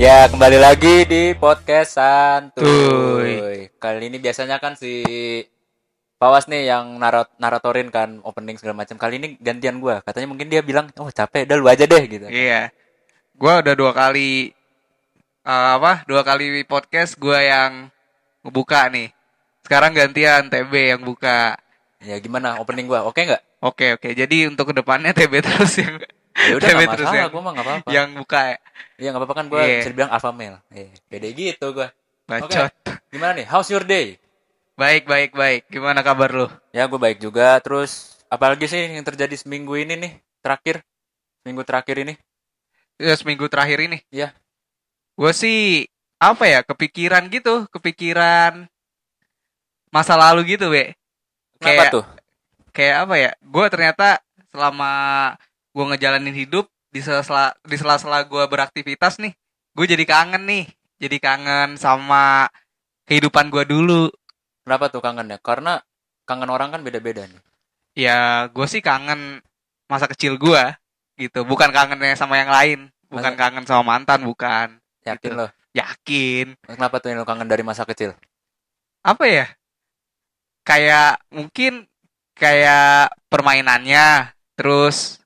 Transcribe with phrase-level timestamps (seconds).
[0.00, 2.56] Ya, kembali lagi di podcast Santuy.
[2.56, 3.68] Tuy.
[3.76, 5.04] Kali ini biasanya kan si
[6.16, 8.96] Pawas nih yang narot naratorin kan opening segala macam.
[8.96, 10.00] Kali ini gantian gua.
[10.00, 12.32] Katanya mungkin dia bilang, "Oh, capek, udah lu aja deh." gitu.
[12.32, 12.72] Iya.
[13.36, 14.56] Gua udah dua kali
[15.44, 16.08] eh, apa?
[16.08, 17.92] Dua kali podcast gua yang
[18.40, 19.12] ngebuka nih.
[19.68, 21.60] Sekarang gantian TB yang buka.
[22.00, 23.04] Ya gimana opening gua?
[23.04, 23.44] Oke nggak?
[23.60, 24.16] Oke, oke.
[24.16, 27.42] Jadi untuk ke depannya TB terus yang Ya udah TB nggak terus masalah, yang, gua
[27.42, 27.88] mah nggak apa-apa.
[27.90, 28.56] yang buka ya.
[28.96, 29.76] Iya nggak apa-apa kan gua Iya.
[29.76, 30.58] bisa dibilang alpha male.
[30.70, 31.88] Eh, pede gitu gua.
[32.24, 32.70] Bacot.
[33.10, 33.46] Gimana nih?
[33.46, 34.16] How's your day?
[34.74, 35.68] Baik, baik, baik.
[35.68, 36.46] Gimana kabar lu?
[36.70, 37.58] Ya, gue baik juga.
[37.60, 40.12] Terus apalagi sih yang terjadi seminggu ini nih?
[40.40, 40.80] Terakhir,
[41.44, 42.14] minggu terakhir ini?
[42.96, 44.00] Ya, seminggu terakhir ini.
[44.08, 44.32] Iya.
[45.18, 45.84] Gue sih
[46.16, 46.64] apa ya?
[46.64, 48.70] Kepikiran gitu, kepikiran
[49.90, 50.94] masa lalu gitu, Be.
[51.58, 52.04] Kenapa Kayak- tuh?
[52.70, 54.08] kayak apa ya gue ternyata
[54.48, 54.92] selama
[55.70, 57.22] gue ngejalanin hidup di sela
[57.62, 59.32] di sela-sela gue beraktivitas nih
[59.72, 60.64] gue jadi kangen nih
[60.98, 62.50] jadi kangen sama
[63.06, 64.10] kehidupan gue dulu
[64.60, 65.40] Kenapa tuh kangennya?
[65.40, 65.80] Karena
[66.22, 67.42] kangen orang kan beda-beda nih.
[67.96, 69.42] ya gue sih kangen
[69.86, 70.62] masa kecil gue
[71.16, 75.34] gitu bukan kangennya sama yang lain bukan Masa- kangen sama mantan bukan Yakin Gitu.
[75.34, 75.50] loh.
[75.70, 78.14] yakin Kenapa tuh yang lo kangen dari masa kecil?
[79.00, 79.46] apa ya
[80.62, 81.88] kayak mungkin
[82.36, 85.19] kayak permainannya terus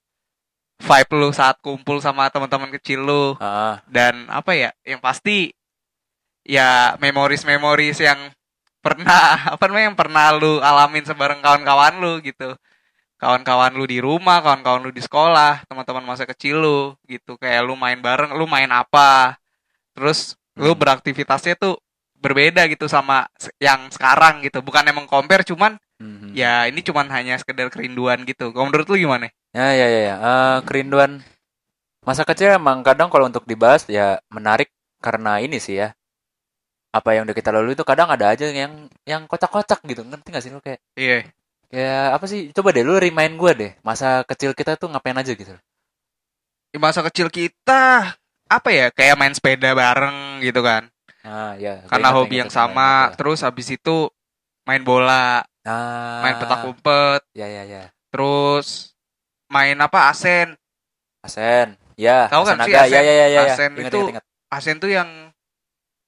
[0.84, 3.24] vibe lu saat kumpul sama teman-teman kecil lu.
[3.40, 5.50] Ah, dan apa ya yang pasti
[6.44, 8.30] ya memoris-memoris yang
[8.84, 9.08] pernah
[9.56, 12.52] apa namanya yang pernah lu alamin sebareng kawan-kawan lu gitu.
[13.16, 17.40] Kawan-kawan lu di rumah kawan-kawan lu di sekolah teman-teman masa kecil lu gitu.
[17.40, 19.40] Kayak lu main bareng lu main apa.
[19.96, 20.80] Terus lu Hmm.
[20.80, 21.80] beraktivitasnya tuh
[22.20, 23.24] berbeda gitu sama
[23.56, 24.60] yang sekarang gitu.
[24.60, 26.34] Bukan emang compare cuman mhm.
[26.34, 30.14] ya ini cuman hanya sekedar kerinduan gitu kalau menurut lu gimana Ya, ya, ya, ya.
[30.18, 31.22] Eh, kerinduan
[32.02, 34.66] masa kecil emang kadang kalau untuk dibahas ya menarik
[34.98, 35.94] karena ini sih ya.
[36.94, 40.02] Apa yang udah kita lalui itu kadang ada aja yang yang kocak-kocak gitu.
[40.02, 41.26] Ngerti gak sih lu kayak iya
[41.70, 42.50] kayak apa sih?
[42.54, 43.72] Coba deh lu remind gue deh.
[43.86, 45.54] Masa kecil kita tuh ngapain aja gitu.
[46.72, 48.14] di masa kecil kita
[48.50, 50.90] apa ya kayak main sepeda bareng gitu kan
[51.24, 51.80] Ah, ya.
[51.88, 54.12] karena hobi yang sama ingat, terus habis itu
[54.68, 55.53] main bola ya.
[55.64, 57.82] Ah, main petak umpet Ya, ya, ya.
[58.12, 58.92] terus
[59.48, 60.56] main apa asen
[61.24, 61.80] Asen.
[61.96, 62.74] Ya, Tahu kan sih.
[62.76, 62.92] Asen?
[62.92, 63.28] Ya, ya, ya, ya.
[63.32, 63.54] ya.
[63.56, 64.24] Asen Ingat, itu ingat, ingat.
[64.52, 65.08] asen tuh yang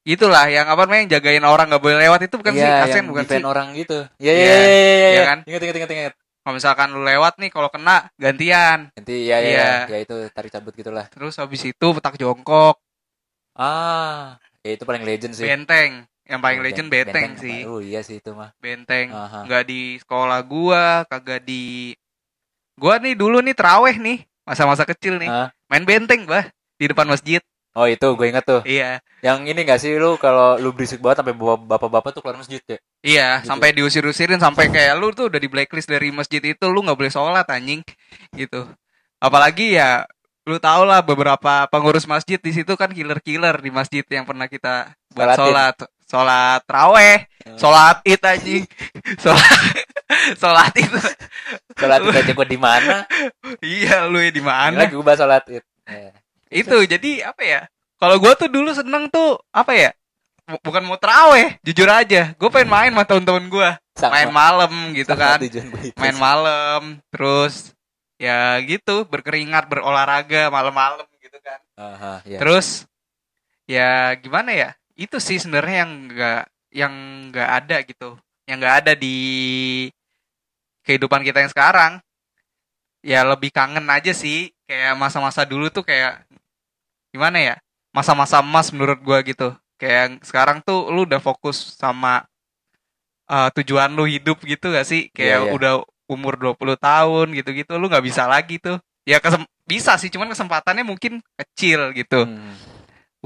[0.07, 3.01] itulah yang apa namanya yang jagain orang nggak boleh lewat itu bukan sih Iya, asen
[3.01, 3.99] yang bukan sih orang gitu.
[4.21, 5.23] Ya, ya, Iya, ya, ya, ya, iya ya.
[5.25, 5.39] kan?
[5.49, 6.15] Ingat, ingat, ingat, ingat.
[6.47, 9.67] kalau misalkan lu lewat nih kalau kena gantian Nanti ya, ya, Iya.
[9.67, 11.05] ya, ya itu tarik cabut gitulah.
[11.11, 12.77] terus habis itu petak jongkok
[13.57, 15.49] Ah, ya itu paling legend sih.
[15.49, 17.41] benteng yang paling Oh, legend ben- benteng, apa?
[17.41, 18.51] sih Oh iya sih itu mah.
[18.57, 19.47] benteng Aha.
[19.47, 21.95] nggak di sekolah gua kagak di
[22.75, 25.49] gua nih dulu nih teraweh nih masa-masa kecil nih Ah.
[25.67, 27.41] main benteng bah di depan masjid
[27.73, 28.65] Oh itu gue inget tuh.
[28.65, 32.57] iya Yang ini gak sih lu kalau lu berisik banget sampai bapak-bapak tuh keluar masjid
[32.63, 32.79] ya?
[33.05, 33.53] iya Gitu.
[33.53, 37.13] sampai diusir-usirin sampai kayak lu tuh udah di blacklist dari masjid itu lu nggak boleh
[37.13, 37.85] sholat anjing
[38.33, 38.65] gitu
[39.19, 40.09] apalagi ya
[40.43, 44.97] lu tau lah beberapa pengurus masjid di situ kan killer-killer di masjid yang pernah kita
[45.11, 45.77] buat sholat
[46.07, 47.55] sholat raweh Hmm.
[47.55, 48.67] sholat id anjing.
[49.23, 49.47] Sholat
[50.35, 50.99] sholat itu
[51.79, 53.07] Sholat id aja gue di mana?
[53.63, 54.83] iya lu ya di mana?
[54.83, 55.63] Lagi gue bahas sholat id.
[55.87, 56.11] Eh,
[56.51, 57.61] itu jadi apa ya?
[58.03, 59.91] Kalau gue tuh dulu seneng tuh apa ya?
[60.43, 62.35] Bu- bukan mau teraweh jujur aja.
[62.35, 63.71] Gue pengen main sama temen-temen gue
[64.11, 65.39] main malam gitu sama kan.
[65.97, 66.83] main malam
[67.15, 67.71] terus
[68.19, 71.63] ya gitu berkeringat berolahraga malam-malam gitu kan.
[71.79, 72.43] Aha, ya.
[72.43, 72.91] terus
[73.71, 76.43] ya gimana ya itu sih sebenarnya yang enggak
[76.73, 76.95] yang
[77.31, 78.09] enggak ada gitu.
[78.49, 79.17] Yang enggak ada di
[80.85, 81.93] kehidupan kita yang sekarang.
[83.05, 84.51] Ya lebih kangen aja sih.
[84.67, 86.27] Kayak masa-masa dulu tuh kayak
[87.15, 87.55] gimana ya?
[87.95, 89.55] Masa-masa emas menurut gua gitu.
[89.77, 92.25] Kayak sekarang tuh lu udah fokus sama
[93.29, 95.13] eh, tujuan lu hidup gitu gak sih?
[95.13, 95.53] Kayak Iya, iya.
[95.55, 95.73] udah
[96.07, 98.79] umur 20 tahun gitu-gitu lu nggak bisa lagi tuh.
[99.03, 102.27] Ya kesem- bisa sih cuman kesempatannya mungkin kecil gitu.
[102.27, 102.55] Hmm.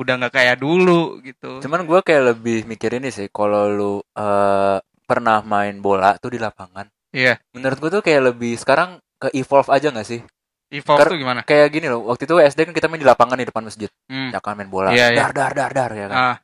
[0.01, 4.77] Udah nggak kayak dulu gitu Cuman gue kayak lebih mikir ini sih kalau lu eh,
[5.03, 6.89] pernah main bola tuh di lapangan.
[7.11, 10.23] iya Menurut gue tuh kayak lebih sekarang ke evolve aja gak sih?
[10.71, 13.35] evolve Kar- tuh gimana Kayak gini loh, waktu itu SD kan kita main di lapangan
[13.35, 13.91] di depan masjid.
[14.07, 14.31] Hmm.
[14.31, 14.91] Ya kan main bola.
[14.91, 15.19] Iya, iya.
[15.19, 16.17] dar dar dar dar ya kan.
[16.17, 16.37] Ah,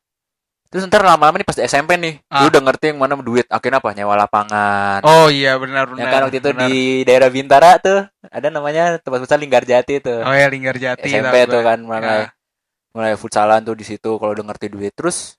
[0.67, 2.43] Terus ntar lama-lama nih pas SMP nih, Ah.
[2.43, 3.47] lu udah ngerti yang mana duit.
[3.47, 3.95] Akhirnya apa?
[3.95, 4.99] Nyewa lapangan.
[5.01, 6.67] oh iya benar benar Ya kan waktu itu benar.
[6.67, 6.75] di
[7.07, 10.21] daerah Bintara tuh ada namanya tempat futsal Linggarjati tuh.
[10.21, 12.27] oh ya Linggar Jati SMP tuh kan mulai Ya.
[12.97, 14.97] Mulai futsalan tuh di situ kalau udah ngerti duit.
[14.97, 15.37] Terus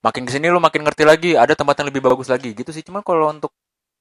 [0.00, 2.80] makin ke sini lu makin ngerti lagi, ada tempat yang lebih bagus lagi gitu sih.
[2.86, 3.52] Cuman kalau untuk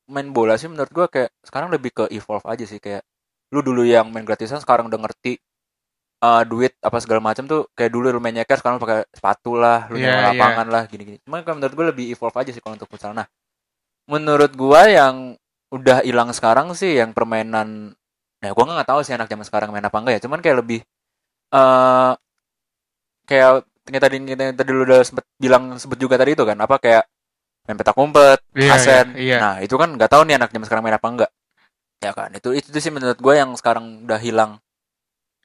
[0.07, 3.03] main bola sih menurut gua kayak sekarang lebih ke evolve aja sih kayak
[3.51, 5.35] lu dulu yang main gratisan sekarang udah ngerti
[6.23, 9.87] eh, duit apa segala macam tuh kayak dulu lu main nyeker sekarang pakai sepatu lah,
[9.91, 10.27] lu Iya, nyewa iya.
[10.33, 11.17] lapangan lah gini-gini.
[11.27, 13.11] Cuman kalau menurut gue lebih evolve aja sih kalau untuk futsal.
[13.13, 13.27] Nah,
[14.09, 15.35] menurut gua yang
[15.73, 17.91] udah hilang sekarang sih yang permainan
[18.39, 20.21] ya gua nggak tahu sih anak zaman sekarang main apa enggak ya.
[20.25, 20.79] Cuman kayak lebih
[21.53, 22.13] eh
[23.27, 26.79] kayak kita tadi kita tadi lu udah sempet bilang sebut juga tadi itu kan apa
[26.79, 27.03] kayak
[27.67, 29.07] main petak umpet, Iya, asen.
[29.19, 29.37] iya, iya.
[29.43, 31.31] Nah, itu kan nggak tahu nih anak zaman sekarang main apa enggak.
[31.99, 34.51] Ya kan, itu itu sih menurut gue yang sekarang udah hilang.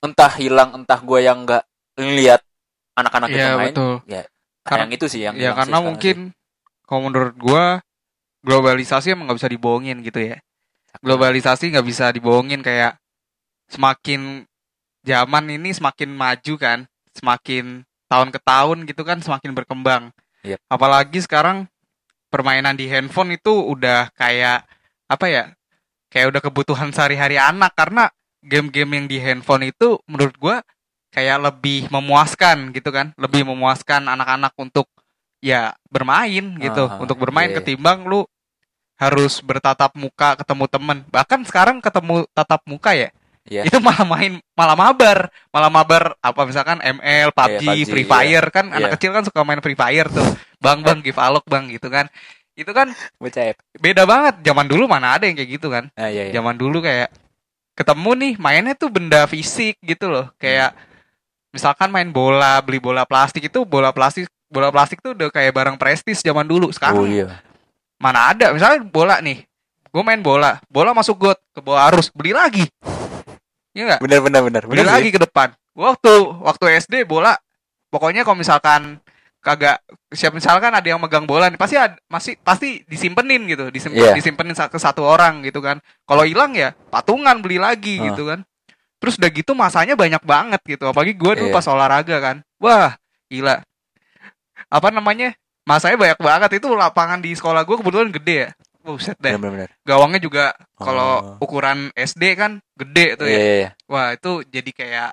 [0.06, 1.66] Entah hilang, entah gue yang nggak
[1.98, 2.38] ngeliat
[2.94, 3.74] anak-anak itu Iya main.
[3.74, 3.94] betul.
[4.06, 4.22] Nah,
[4.62, 6.16] Karena- yang itu sih yang Ya sih karena sekarang mungkin
[6.86, 7.64] kalau menurut gua
[8.46, 10.38] globalisasi emang nggak bisa dibohongin gitu ya.
[10.38, 11.02] sih.
[11.02, 13.02] Globalisasi nggak bisa dibohongin kayak
[13.66, 14.46] semakin
[15.02, 16.78] zaman ini semakin maju kan,
[17.16, 20.12] semakin tahun ke tahun gitu kan semakin berkembang.
[20.44, 20.58] Yep.
[20.68, 21.70] Apalagi sekarang
[22.28, 24.64] permainan di handphone itu udah kayak
[25.08, 25.44] apa ya?
[26.12, 28.12] Kayak udah kebutuhan sehari-hari anak karena
[28.44, 30.56] game-game yang di handphone itu menurut gua
[31.12, 34.88] kayak lebih memuaskan gitu kan, lebih memuaskan anak-anak untuk
[35.44, 37.58] ya bermain gitu, Aha, untuk bermain iya, iya.
[37.60, 38.24] ketimbang lu
[38.96, 40.98] harus bertatap muka ketemu temen.
[41.08, 43.08] Bahkan sekarang ketemu tatap muka ya,
[43.42, 43.66] Iya.
[43.66, 45.18] itu malah main malah mabar,
[45.50, 48.12] malah mabar apa misalkan ML, PUBG, PUBG, Free iya.
[48.14, 48.94] Fire kan anak Iya.
[48.94, 50.22] kecil kan suka main Free Fire tuh.
[50.62, 52.06] Bang bang give alok bang gitu kan.
[52.54, 54.46] Itu kan Bocah beda banget.
[54.46, 55.90] Zaman dulu mana ada yang kayak gitu kan.
[55.98, 56.32] Ah, iya, iya.
[56.38, 57.10] Zaman dulu kayak
[57.74, 60.30] ketemu nih mainnya tuh benda fisik gitu loh.
[60.38, 60.78] Kayak
[61.50, 65.76] misalkan main bola, beli bola plastik itu bola plastik bola plastik tuh udah kayak barang
[65.82, 66.70] prestis zaman dulu.
[66.70, 67.42] Sekarang Oh iya.
[67.98, 69.42] mana ada misalnya bola nih.
[69.92, 72.64] Gue main bola, bola masuk got ke bawah arus, beli lagi.
[73.72, 74.00] Iya nggak?
[74.04, 74.62] Benar benar benar.
[74.64, 75.48] beli Benar lagi ke depan.
[75.72, 77.32] Waktu waktu SD bola
[77.88, 79.00] pokoknya kalau misalkan
[79.42, 79.82] kagak
[80.14, 84.14] siap misalkan ada yang megang bola nih pasti ad- masih pasti disimpenin gitu, disimpen Iya.
[84.14, 85.80] disimpenin ke satu orang gitu kan.
[86.04, 88.12] Kalau hilang ya patungan beli lagi Ah.
[88.12, 88.44] gitu kan.
[89.02, 90.86] Terus udah gitu masanya banyak banget gitu.
[90.86, 91.56] Apalagi gue dulu Iya.
[91.58, 92.36] pas olahraga kan.
[92.62, 92.94] Wah,
[93.26, 93.66] gila.
[94.70, 95.34] Apa namanya?
[95.62, 98.50] Masanya banyak banget itu lapangan di sekolah gue kebetulan gede ya.
[98.82, 99.34] Buset deh.
[99.34, 99.50] Benar.
[99.50, 99.68] benar.
[99.82, 100.44] Gawangnya juga
[100.74, 101.44] kalau Oh.
[101.44, 103.38] ukuran SD kan gede tuh Iya ya.
[103.40, 103.54] iya.
[103.56, 103.70] iya.
[103.86, 105.10] Wah itu jadi kayak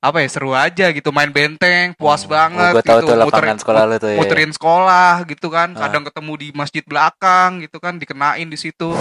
[0.00, 3.82] apa ya seru aja gitu main benteng puas banget gue tahu gitu tuh muterin, sekolah
[3.84, 4.16] lu tuh ya.
[4.16, 5.80] muterin sekolah gitu kan Ah.
[5.84, 8.96] kadang ketemu di masjid belakang gitu kan dikenain di situ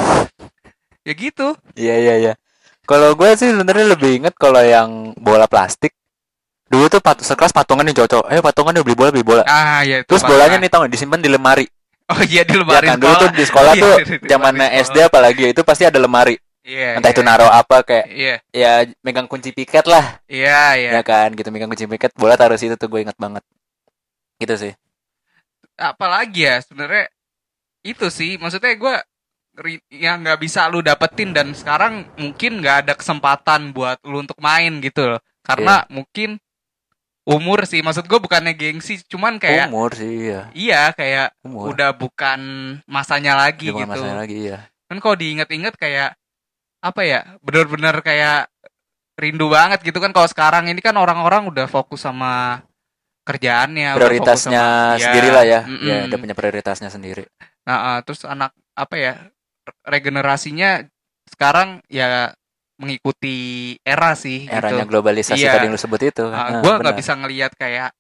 [1.02, 2.34] ya gitu Iya iya iya.
[2.84, 5.94] Kalau gue sih sebenarnya lebih inget kalau yang bola plastik.
[6.68, 8.28] Dulu tuh pat sekelas patungan nih cocok.
[8.28, 9.44] Ayo patungan nih beli bola beli bola.
[9.46, 11.66] ah ya itu Terus bolanya nih tau gak disimpan di lemari.
[12.12, 13.96] Oh iya di Ya lemari kan dulu tuh di sekolah Iya, tuh
[14.30, 14.84] zamannya sekolah.
[14.86, 16.36] SD apalagi itu pasti ada lemari.
[16.66, 18.72] iya Entah iya, itu naro apa kayak iya ya
[19.06, 20.06] megang kunci piket lah.
[20.30, 23.44] iya iya Ya kan gitu megang kunci piket bola taruh situ tuh gue inget banget.
[24.42, 24.74] Gitu sih.
[25.80, 27.08] apalagi ya sebenarnya
[27.88, 28.96] itu sih maksudnya gue
[29.92, 34.80] yang nggak bisa lu dapetin dan sekarang mungkin nggak ada kesempatan buat lu untuk main
[34.80, 35.92] gitu loh karena Iya.
[35.92, 36.30] mungkin
[37.30, 40.42] umur sih maksud gue bukannya gengsi cuman kayak Umur sih iya.
[40.52, 41.78] iya kayak Umur.
[41.78, 42.40] udah bukan
[42.90, 44.60] masanya lagi Udah bukan gitu masalah lagi ya.
[44.90, 46.18] kan kalau diinget-inget kayak
[46.82, 48.50] apa ya bener-bener kayak
[49.20, 52.64] rindu banget gitu kan kalau sekarang ini kan orang-orang udah fokus sama
[53.28, 55.62] kerjaannya Prioritasnya sama- Iya, sendiri lah ya.
[55.68, 55.86] mm-mm.
[55.86, 57.30] Ya udah punya prioritasnya sendiri.
[57.68, 59.14] Nah, ah, terus anak apa ya
[59.86, 60.88] regenerasinya
[61.30, 62.34] sekarang ya
[62.80, 63.38] mengikuti
[63.82, 64.96] era sih Eranya gitu.
[64.96, 65.52] globalisasi Iya.
[65.54, 66.26] tadi yang lu sebut itu.
[66.26, 67.92] Ah, Nah, gua nggak bisa ngelihat kayak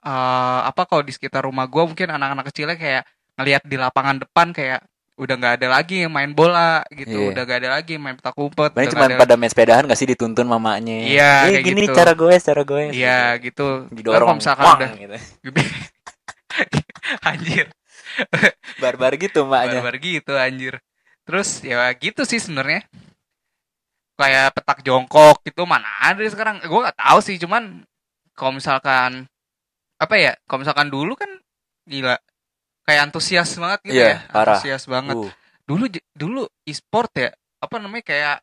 [0.00, 3.02] eh apa kalau di sekitar rumah gua mungkin anak-anak kecilnya kayak
[3.34, 4.82] ngelihat di lapangan depan kayak
[5.14, 7.30] udah nggak ada lagi yang main bola gitu, Iya.
[7.30, 8.70] udah nggak ada lagi yang main petak umpet.
[8.70, 10.94] Udah cuma nggak ada- pada main sepedahan gak sih dituntun mamanya.
[10.94, 11.94] Iya, Eh, kayak gini gitu.
[11.96, 12.84] cara gue, cara gue.
[12.92, 13.66] Iya gitu.
[13.84, 14.18] Kan Didorong.
[14.20, 15.16] kalau misalkan wang, udah gitu.
[17.24, 17.66] anjir,
[18.78, 19.78] Barbar gitu maknya.
[19.78, 20.74] barbar gitu anjir.
[21.22, 22.86] Terus ya gitu sih sebenarnya.
[24.18, 26.58] Kayak petak jongkok itu mana ada sekarang?
[26.60, 27.86] Gue nggak tahu sih, cuman
[28.34, 29.30] kalau misalkan
[29.96, 30.34] apa ya?
[30.44, 31.30] Kalau misalkan dulu kan
[31.86, 32.18] gila
[32.82, 34.58] kayak antusias banget gitu Iya, ya, parah.
[34.58, 35.16] antusias banget.
[35.16, 35.30] Uh,
[35.68, 35.84] Dulu
[36.16, 37.28] dulu e-sport ya,
[37.60, 38.36] apa namanya kayak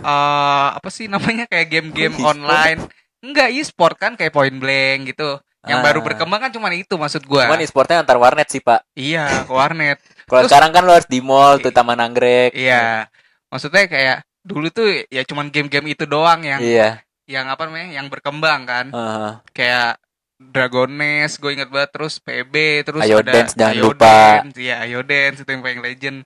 [0.00, 2.32] eh apa sih namanya kayak game-game E-sport?
[2.34, 2.80] online.
[3.20, 5.36] Enggak e-sport kan kayak point blank gitu.
[5.60, 5.84] Yang Ah.
[5.84, 7.44] baru berkembang kan cuman itu maksud gua.
[7.44, 8.80] Cuman e-sportnya antar warnet sih, Pak.
[8.96, 10.00] Iya, ke warnet.
[10.24, 12.56] Kalau Terus- sekarang kan lo harus di mall tuh Taman Anggrek.
[12.56, 13.12] Iya.
[13.52, 17.04] Maksudnya kayak dulu tuh ya cuman game-game itu doang yang Iya.
[17.28, 18.00] yang apa namanya?
[18.00, 18.86] yang berkembang kan.
[18.90, 19.32] Heeh.
[19.52, 20.00] Kayak
[20.40, 24.40] Dragon Nest, gue inget banget terus PB, terus Ayo ada Dance, jangan Ayo lupa.
[24.40, 26.18] Dance, Iya, Ayo Dance itu yang paling legend.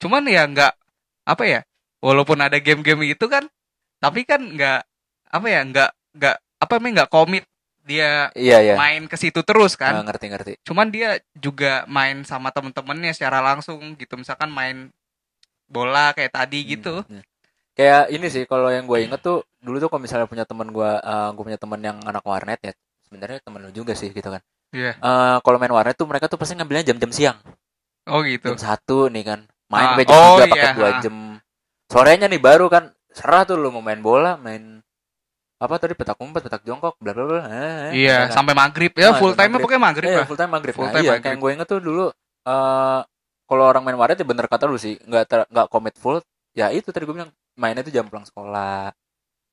[0.00, 0.72] Cuman ya nggak
[1.28, 1.60] apa ya?
[2.00, 3.44] Walaupun ada game-game itu kan,
[4.00, 4.80] tapi kan nggak
[5.28, 5.60] apa ya?
[5.62, 7.44] nggak nggak apa namanya nggak komit
[7.84, 8.74] dia Iya, iya.
[8.80, 9.92] main ke situ terus kan.
[10.02, 10.52] ngerti, ngerti.
[10.64, 14.16] Cuman dia juga main sama temen-temennya secara langsung gitu.
[14.16, 14.88] Misalkan main
[15.68, 17.04] bola kayak tadi gitu.
[17.04, 17.20] Hmm.
[17.72, 20.90] Kayak ini sih kalau yang gue inget tuh dulu tuh kalau misalnya punya teman gue
[20.90, 22.72] uh, gue punya teman yang anak warnet ya
[23.02, 24.94] sebenarnya temen lu juga sih gitu kan Iya.
[24.94, 27.38] Eh, kalau main warnet tuh mereka tuh pasti ngambilnya jam-jam siang
[28.06, 28.54] Oh gitu.
[28.54, 31.16] jam satu nih kan main Ah, sampai jam oh iya, pakai dua jam
[31.86, 34.78] sorenya nih baru kan serah tuh lu mau main bola main
[35.58, 38.40] apa tadi petak umpet petak jongkok bla bla bla eh, Iya, kan.
[38.40, 40.24] sampai maghrib ya Ah, full time pokoknya maghrib lah.
[40.24, 40.72] full time maghrib.
[40.72, 41.24] Full Nah, time iya, maghrib.
[41.26, 42.04] kayak gue inget tuh dulu
[42.46, 43.00] eh
[43.44, 46.22] kalau orang main warnet ya bener kata lu sih, nggak nggak komit full.
[46.54, 48.90] Ya itu tadi gue bilang mainnya tuh jam pulang sekolah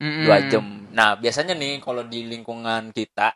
[0.02, 0.24] Mm-mm.
[0.26, 0.64] dua jam.
[0.94, 3.34] Nah biasanya nih kalau di lingkungan kita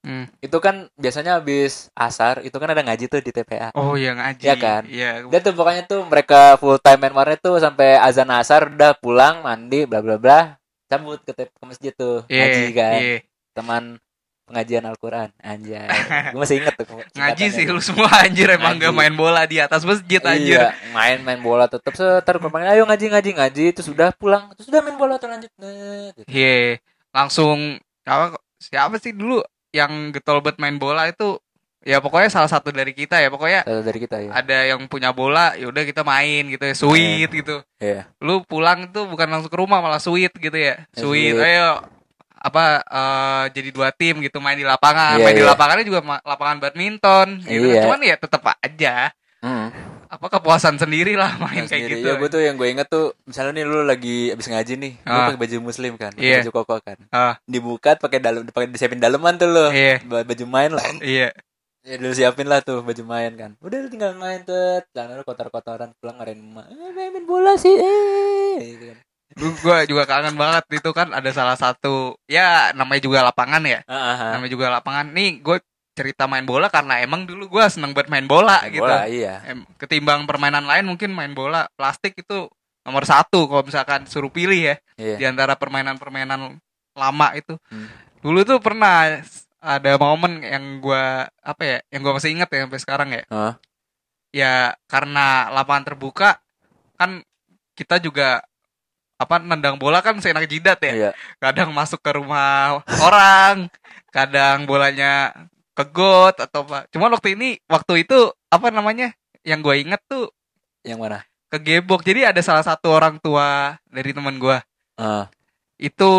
[0.00, 0.24] Hmm.
[0.40, 3.68] itu kan biasanya habis asar itu kan ada ngaji tuh di TPA.
[3.76, 4.44] Oh iya ngaji.
[4.48, 4.82] Iya kan?
[4.88, 5.10] Iya.
[5.28, 9.44] Dia tuh pokoknya tuh mereka full time main warnet tuh sampai azan asar udah pulang
[9.44, 10.56] mandi bla bla bla
[10.88, 13.18] cabut ke, ke masjid tuh Iya, ngaji kan iya.
[13.52, 13.84] teman
[14.50, 15.86] pengajian Al-Quran anjay
[16.28, 18.84] gue masih inget tuh Ngaji sih lu semua anjir emang Ngaji.
[18.84, 20.58] gak main bola di atas masjid anjir.
[20.58, 24.66] Iya, main main bola tetap seter panggil ayo ngaji ngaji ngaji itu sudah pulang terus
[24.66, 26.26] sudah main bola terlanjut nah, gitu.
[26.26, 26.82] Iya.
[27.10, 29.38] Langsung apa siapa sih dulu
[29.70, 31.38] yang getol bet main bola itu
[31.80, 34.30] ya pokoknya salah satu dari kita ya pokoknya Satu dari kita ya.
[34.34, 38.04] ada yang punya bola ya udah kita main gitu ya sweet gitu Iya.
[38.18, 41.40] lu pulang tuh bukan langsung ke rumah malah sweet gitu ya Ya, sweet sweet.
[41.40, 41.80] ayo
[42.40, 45.50] apa eh, jadi dua tim gitu main di lapangan Iya, main di iya.
[45.52, 47.84] lapangannya juga lapangan badminton gitu Iya.
[47.84, 49.72] cuman ya tetap aja Hmm.
[50.06, 51.94] apa kepuasan sendiri lah main Nah, kayak sendiri.
[51.96, 54.92] gitu Ya gue tuh yang gue inget tuh misalnya nih lu lagi abis ngaji nih,
[54.98, 55.26] lu Ah.
[55.26, 56.40] pakai baju muslim kan, Iya.
[56.40, 56.98] baju koko kan.
[57.08, 57.40] Ah.
[57.46, 59.66] Dibuka pakai dalam pakai disiapin daleman tuh lu.
[59.70, 60.04] Iya.
[60.04, 60.84] Ba- Baju main lah.
[61.00, 61.32] iya
[61.80, 63.56] Ya dulu siapin lah tuh baju main kan.
[63.58, 64.84] Udah lu tinggal main tuh.
[64.86, 66.68] Celana lu kotor-kotoran pulang ngarahin emak.
[66.68, 67.72] Eh, main, main bola sih.
[67.72, 68.56] Eh.
[68.60, 68.98] Gitu kan.
[69.38, 73.94] Gue juga kangen banget itu kan ada salah satu ya namanya juga lapangan ya Ah,
[73.94, 74.30] ah, ah.
[74.34, 75.62] namanya juga lapangan nih gue
[75.94, 79.42] cerita main bola karena emang dulu gue seneng buat main bola Main gitu bola, iya.
[79.76, 82.50] Ketimbang permainan lain mungkin main bola plastik itu
[82.82, 85.16] nomor satu kalau misalkan suruh pilih ya Iya.
[85.20, 86.58] di antara permainan-permainan
[86.96, 87.86] lama itu Hmm.
[88.24, 89.20] dulu tuh pernah
[89.60, 93.54] ada momen yang gua apa ya yang gua masih inget ya sampai sekarang ya Hah?
[94.32, 94.52] ya
[94.88, 96.40] karena lapangan terbuka
[96.96, 97.20] kan
[97.76, 98.40] kita juga
[99.20, 101.10] apa nendang bola kan seenak jidat ya Iya.
[101.36, 103.68] kadang masuk ke rumah orang
[104.08, 105.36] kadang bolanya
[105.76, 109.12] ke got atau apa cuma waktu ini waktu itu apa namanya
[109.44, 110.32] yang gue inget tuh
[110.80, 111.18] Yang mana?
[111.52, 114.64] kegebok jadi ada salah satu orang tua dari teman gua
[114.96, 115.28] Ah.
[115.76, 116.10] itu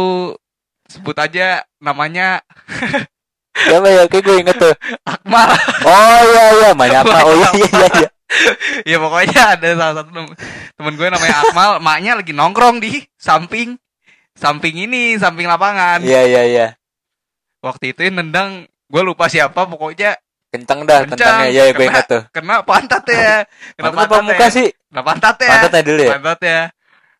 [0.85, 2.45] sebut aja namanya
[3.51, 4.07] Siapa ya?
[4.07, 4.73] Kayak gue inget tuh.
[5.11, 5.51] Akmal
[5.83, 7.13] Oh iya iya, Manyapa.
[7.27, 8.09] Oh iya iya iya.
[8.89, 10.35] ya pokoknya ada salah satu tem-
[10.73, 13.75] temen gue namanya Akmal maknya lagi nongkrong di samping
[14.33, 16.67] samping ini samping lapangan Iya iya iya.
[17.59, 20.15] waktu itu nendang gue lupa siapa pokoknya
[20.51, 21.47] Kencang dah Kencang, tentangnya.
[21.47, 22.21] Iya iya, gue inget tuh.
[22.31, 24.67] kena pantat ya kena Pantat apa muka sih?
[24.91, 26.11] kena pantat ya dulu ya.
[26.11, 26.59] pantat ya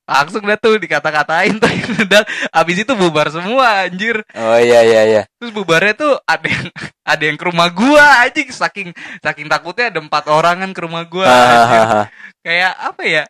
[0.10, 5.22] langsung dah tuh dikata-katain tuh nendang abis itu bubar semua anjir Oh iya iya iya.
[5.40, 6.68] Terus bubarnya tuh ada yang
[7.14, 8.92] ada yang ke rumah gua aja saking
[9.22, 11.28] saking takutnya ada empat orang kan ke rumah gua.
[11.28, 12.02] Hahaha.
[12.42, 13.24] Kayak apa ya?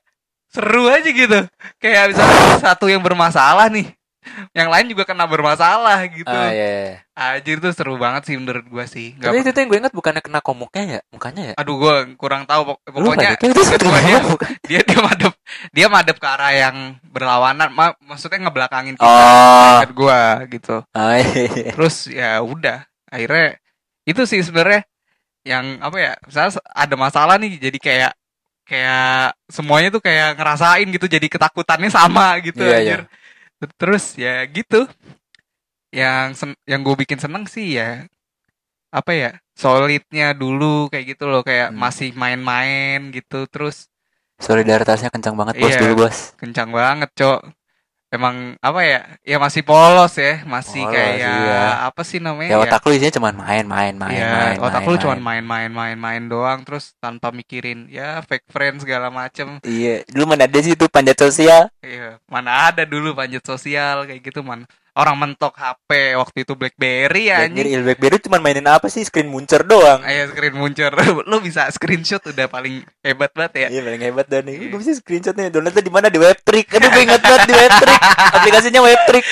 [0.52, 1.40] Seru aja gitu.
[1.80, 4.01] Kayak misalnya satu yang bermasalah nih.
[4.52, 6.30] Yang lain juga kena bermasalah gitu.
[6.30, 6.70] Ah iya.
[6.88, 6.96] iya.
[7.12, 9.14] Anjir tuh seru banget sih menurut gua sih.
[9.14, 11.54] Nggak Tapi itu tuh yang gue inget bukannya kena komuknya ya, mukanya ya.
[11.58, 14.42] Aduh gua kurang tahu pok- pokoknya itu pokoknya komuk.
[14.64, 15.34] dia dia madep
[15.70, 19.82] dia madep ke arah yang berlawanan ma- maksudnya ngebelakangin kita Oh.
[19.92, 20.86] Gua gitu.
[20.92, 21.46] Ah iya.
[21.48, 21.72] iya.
[21.74, 23.58] terus ya udah akhirnya
[24.04, 24.86] itu sih sebenarnya
[25.42, 28.12] yang apa ya misalnya ada masalah nih jadi kayak
[28.64, 33.02] kayak semuanya tuh kayak ngerasain gitu jadi ketakutannya sama gitu Iya, anjir.
[33.78, 34.90] Terus ya gitu
[35.92, 36.32] yang
[36.66, 38.08] yang gue bikin seneng sih ya
[38.92, 41.80] apa ya solidnya dulu kayak gitu loh kayak Hmm.
[41.80, 43.88] masih main-main gitu terus
[44.42, 45.80] Solidaritasnya kencang banget bos Iya.
[45.86, 46.18] dulu bos.
[46.42, 47.40] kencang banget cok
[48.12, 51.88] emang apa ya ya masih polos ya masih Polos, kayak iya.
[51.88, 54.58] apa sih namanya Ya otak lu isinya cuma main main main Iya, main.
[54.60, 55.02] otak main, lu main.
[55.02, 59.64] cuma main-main main-main doang terus tanpa mikirin ya fake friend segala macem.
[59.64, 61.72] Iya, dulu mana ada sih itu panjat sosial.
[61.80, 64.68] Iya, mana ada dulu panjat sosial kayak gitu man.
[64.92, 67.80] Orang mentok HP waktu itu BlackBerry ya Blackberry, anjing.
[67.80, 69.08] il Blackberry cuma mainin apa sih?
[69.08, 70.04] Screen muncer doang.
[70.04, 70.92] Ayo screen muncul.
[71.32, 73.68] lu bisa screenshot udah paling hebat banget ya.
[73.72, 74.56] Iya paling hebat dan nih.
[74.60, 74.68] Iya.
[74.68, 75.48] Gue bisa screenshotnya.
[75.48, 76.68] Downloadnya di mana di Webtrick.
[76.76, 78.02] Aduh gue inget banget di Webtrick.
[78.36, 79.26] Aplikasinya Webtrick.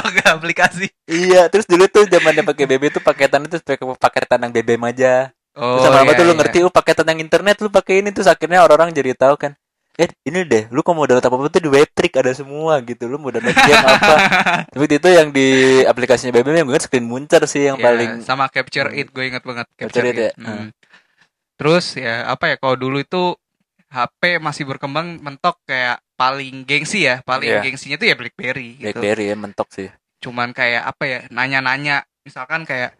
[0.00, 0.86] Pakai aplikasi.
[1.10, 5.34] Iya, terus dulu tuh zamannya pakai BB tuh paketan itu pakai paketan yang BBM aja.
[5.58, 6.38] Oh, Terus lama-lama iya, tuh lu iya.
[6.38, 9.52] ngerti, oh paketan yang internet lu pakai ini terus akhirnya orang-orang jadi tahu kan.
[10.00, 13.04] Eh, ini deh, lu kalau mau download apa-apa tuh di Webtrick ada semua gitu.
[13.04, 14.14] Lu mau download game apa.
[14.72, 15.48] Tapi itu yang di
[15.84, 18.96] aplikasinya BBM yang gue ingat screen muncer sih yang Iya, paling sama capture Hmm.
[18.96, 20.30] it gue inget banget Capture It ya?
[20.40, 20.72] Hmm.
[21.54, 23.36] Terus ya apa ya kalau dulu itu
[23.90, 27.60] HP masih berkembang mentok kayak paling gengsi ya paling Iya.
[27.60, 29.88] gengsinya tuh ya BlackBerry gitu BlackBerry ya mentok sih.
[30.20, 32.92] cuman kayak apa ya nanya-nanya misalkan kayak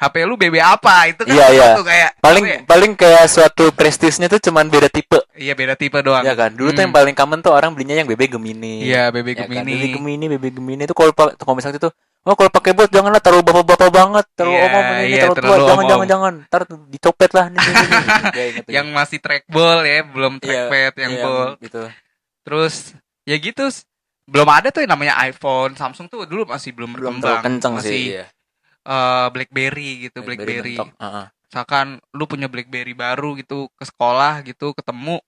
[0.00, 1.66] HP lu BB apa itu kan Iya, iya.
[1.76, 2.58] kayak Paling ya?
[2.64, 5.20] paling kayak suatu prestisnya tuh cuman beda tipe.
[5.36, 6.50] iya beda tipe doang Ya kan?
[6.50, 6.88] Dulu tuh Hmm.
[6.88, 8.80] yang paling common tuh orang belinya yang BB Gemini.
[8.82, 9.52] iya BB Ya kan?
[9.52, 13.16] Gemini BB Gemini, BB Gemini itu kalau kalau misalnya itu Oh kalau pakai bot janganlah
[13.16, 15.88] terlalu bapak-bapak banget, terlalu Iya, omong ini iya, terlalu tua, terlalu jangan om-om.
[15.88, 17.56] jangan jangan, ntar dicopet lah nih.
[17.56, 17.72] nih,
[18.52, 18.72] inget tuh.
[18.76, 21.82] yang masih trackball ya belum Iya, trackpad yang iya, ball gitu.
[22.42, 22.74] terus
[23.24, 23.64] ya gitu
[24.26, 27.72] belum ada tuh yang namanya iPhone Samsung tuh dulu masih belum Belum berkembang terlalu kenceng
[27.74, 28.02] masih sih.
[28.12, 28.24] Iya.
[28.90, 30.76] Eh, BlackBerry gitu BlackBerry.
[30.76, 31.26] Heeh.
[31.50, 35.18] misalkan lu punya BlackBerry baru gitu ke sekolah gitu ketemu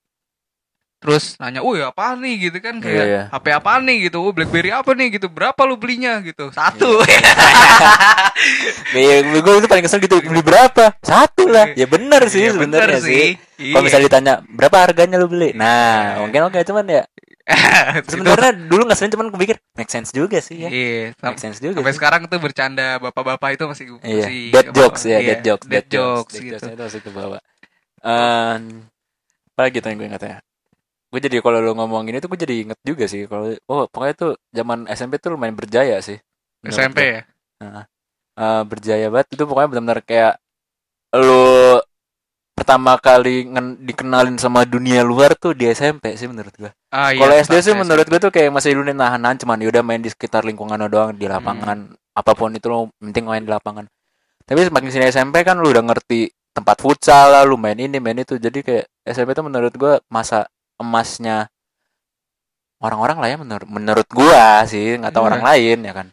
[1.03, 3.23] terus nanya, "Wih, apa nih?" gitu kan kayak Iya, iya.
[3.35, 4.23] HP apa nih gitu.
[4.23, 5.27] "Oh, BlackBerry apa nih?" gitu.
[5.27, 6.55] "Berapa lu belinya?" gitu.
[6.55, 7.03] Satu.
[8.95, 10.95] Kayak gue itu paling kesel gitu beli berapa?
[11.03, 11.75] Satu lah.
[11.75, 13.35] Ya benar sih Iya, bener sebenarnya sih.
[13.59, 13.75] Iya.
[13.75, 17.03] Kalau misalnya ditanya berapa harganya lu beli, nah mungkin oke cuman ya
[18.11, 20.71] sebenarnya dulu nggak sering cuman gue pikir make sense juga sih ya.
[20.71, 21.83] Iya, Make sense juga.
[21.83, 21.99] sampai sih.
[21.99, 25.87] sekarang tuh bercanda bapak-bapak itu masih Iya, masih dead jokes ya, iya, dead jokes, dead
[25.91, 26.55] jokes dead gitu.
[26.63, 27.41] jokes itu masih ke bawah.
[28.03, 28.63] Ehm,
[29.53, 30.37] apa lagi tuh yang gue ingat ya?
[31.13, 34.15] Gue jadi kalau lu ngomong gini tuh gue jadi inget juga sih kalau oh pokoknya
[34.17, 36.17] tuh zaman SMP tuh lumayan berjaya sih.
[36.65, 37.23] SMP ya.
[38.33, 40.33] Eh, berjaya banget itu pokoknya benar-benar kayak
[41.21, 41.82] lu
[42.63, 43.51] pertama kali
[43.83, 46.71] dikenalin sama dunia luar tuh di SMP sih menurut gue.
[46.89, 49.99] Ah, iya, Kalau SD sih menurut gue tuh kayak masih dulu nahan-nahan cuman yaudah main
[49.99, 51.99] di sekitar lingkungan doang di lapangan Hmm.
[52.13, 53.89] apa pun itu lo penting main di lapangan.
[54.45, 58.15] Tapi semakin sini SMP kan lu udah ngerti tempat futsal lah, lu main ini main
[58.15, 58.37] itu.
[58.37, 60.45] Jadi kayak SMP tuh menurut gue masa
[60.77, 61.49] emasnya
[62.79, 65.29] orang-orang lah ya menurut menurut gua sih nggak tahu Iya.
[65.33, 66.07] orang lain ya kan.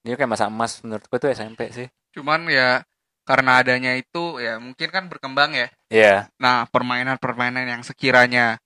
[0.00, 1.86] Dia kayak masa emas menurut gue tuh SMP sih.
[2.14, 2.84] Cuman ya
[3.24, 5.68] karena adanya itu ya mungkin kan berkembang ya.
[5.92, 6.14] Iya.
[6.40, 8.58] Nah, permainan-permainan yang sekiranya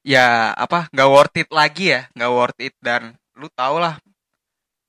[0.00, 3.96] ya apa nggak worth it lagi ya, nggak worth it dan lu tau lah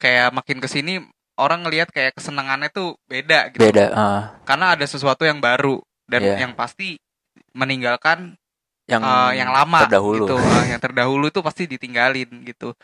[0.02, 1.00] kayak makin ke sini
[1.40, 3.62] orang ngelihat kayak kesenangannya tuh beda gitu.
[3.64, 3.86] Beda.
[3.94, 4.22] ah.
[4.46, 6.36] Karena ada sesuatu yang baru dan Iya.
[6.48, 6.98] yang pasti
[7.56, 8.36] meninggalkan
[8.90, 10.26] yang eh, yang lama terdahulu.
[10.28, 10.36] gitu.
[10.38, 12.76] Eh, yang terdahulu itu pasti ditinggalin gitu.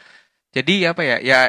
[0.55, 1.17] Jadi apa ya?
[1.19, 1.39] Ya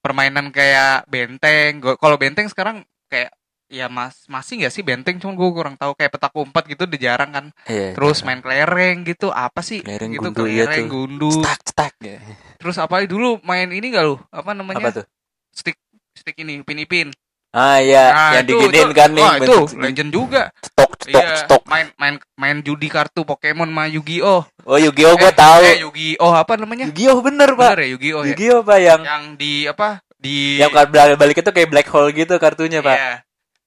[0.00, 1.82] permainan kayak benteng.
[1.82, 3.34] Kalau benteng sekarang kayak
[3.68, 7.00] ya mas masih nggak sih benteng cuman gue kurang tahu kayak petak umpet gitu udah
[7.00, 8.24] jarang kan Iya, terus iya.
[8.24, 10.92] main kelereng gitu apa sih Kelereng, gitu gundu, iya kelereng tuh.
[10.92, 11.92] gundu Cetak, cetak.
[11.98, 12.18] ya.
[12.56, 15.04] terus apa dulu main ini gak lu apa namanya Apa tuh?
[15.50, 15.74] stick
[16.12, 17.08] stick ini upin ipin
[17.50, 19.22] Ah iya, Nah, yang itu- kan nih.
[19.22, 21.62] wah, itu legend juga stok, stok, iya stok.
[21.64, 25.62] main main main judi kartu Pokemon sama Yu-Gi-Oh Oh Yu-Gi-Oh gue Eh, tahu.
[25.64, 27.72] eh, Yu-Gi-Oh apa namanya Yu-Gi-Oh bener pak.
[27.72, 31.48] bener ya Yu-Gi-Oh ya Yu-Gi-Oh pak yang yang di apa di yang balik balik itu
[31.48, 32.92] kayak black hole gitu kartunya pak.
[32.92, 33.12] Iya.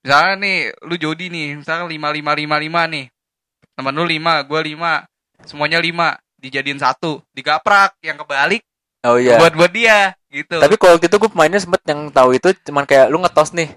[0.10, 0.58] Misalnya nih,
[0.90, 3.14] lu jodi nih, misalnya lima lima lima lima nih,
[3.78, 5.06] teman lu lima, gue lima,
[5.46, 8.66] semuanya lima, dijadiin satu, digaprak, yang kebalik
[9.06, 9.38] Oh iya.
[9.38, 10.58] buat buat dia, gitu.
[10.58, 13.70] Tapi kalau gitu gue pemainnya sempet yang tahu itu cuman kayak lu ngetos nih,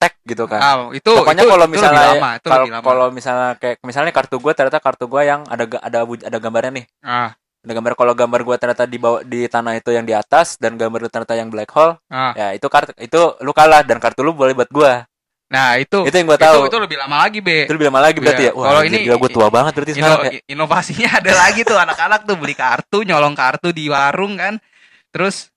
[0.00, 0.64] tag gitu kan.
[0.64, 2.40] Ah, itu Pokoknya kalau misalnya
[2.80, 6.86] kalau misalnya kayak misalnya kartu gue ternyata kartu gue yang ada ada ada gambarnya nih.
[7.04, 7.36] ah,
[7.68, 10.80] Ada gambar kalau gambar gue ternyata di bawah di tanah itu yang di atas dan
[10.80, 12.32] gambar lu ternyata yang black hole, ah.
[12.32, 15.04] ya itu kartu itu lu kalah dan kartu lu boleh buat gue.
[15.46, 16.60] Nah, itu Itu yang gue itu, tahu.
[16.66, 17.70] itu lebih lama lagi, Be.
[17.70, 18.50] Itu lebih lama lagi berarti Iya.
[18.50, 18.58] ya.
[18.58, 20.40] Wah, Kalau ini- gue tua banget berarti Ino- sekarang ya.
[20.50, 24.58] inovasinya ada lagi tuh anak-anak tuh beli kartu, nyolong kartu di warung kan.
[25.14, 25.54] Terus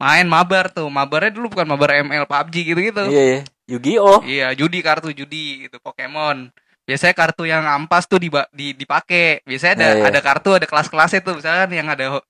[0.00, 0.88] main mabar tuh.
[0.88, 3.04] Mabarnya dulu bukan mabar ML PUBG gitu-gitu.
[3.12, 3.40] Iya, iya.
[3.64, 4.20] Yu-Gi-Oh.
[4.24, 6.52] Iya, judi kartu judi gitu Pokemon.
[6.84, 9.40] Biasanya kartu yang ampas tuh diba- di dipakai.
[9.44, 10.08] Biasanya ada Iya, iya.
[10.12, 12.20] ada kartu ada kelas-kelasnya tuh misalkan yang ada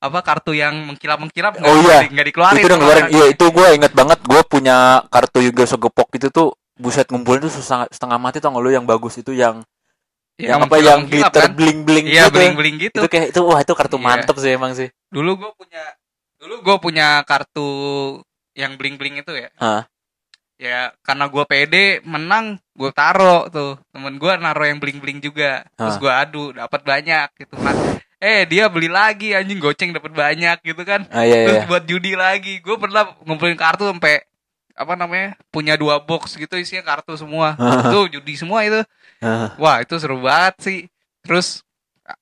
[0.00, 2.02] apa kartu yang mengkilap-mengkilap Oh, iya.
[2.02, 2.56] nggak dikeluarin.
[2.56, 6.48] itu udah ngeluarin iya itu gue inget banget gue punya kartu Yu-Gi-Oh Sogepok itu tuh
[6.74, 9.60] buset ngumpulin tuh susah setengah mati tau gak lu yang bagus itu yang
[10.34, 11.52] Yang yang apa yang glitter kan?
[11.52, 12.96] bling bling Iya, bling-bling gitu.
[12.96, 14.04] itu kayak itu wah itu kartu Iya.
[14.06, 15.84] mantep sih emang sih Dulu gue punya
[16.36, 17.68] dulu gue punya kartu
[18.54, 19.52] yang bling-bling itu ya.
[19.54, 19.84] Hah?
[20.56, 25.96] Ya karena gue pede menang gue taro tuh temen gue naro yang bling-bling juga terus
[25.96, 26.00] Hah.
[26.00, 27.76] gue adu dapat banyak gitu nah
[28.20, 31.08] eh dia beli lagi anjing goceng dapat banyak gitu kan.
[31.08, 31.68] Ah iya terus iya.
[31.68, 32.60] buat judi lagi.
[32.60, 34.20] Gue pernah ngumpulin kartu sampai
[34.76, 37.56] apa namanya punya dua box gitu isinya kartu semua.
[37.56, 38.84] Itu judi semua itu.
[39.24, 40.78] Ah, wah itu seru banget sih.
[41.24, 41.64] Terus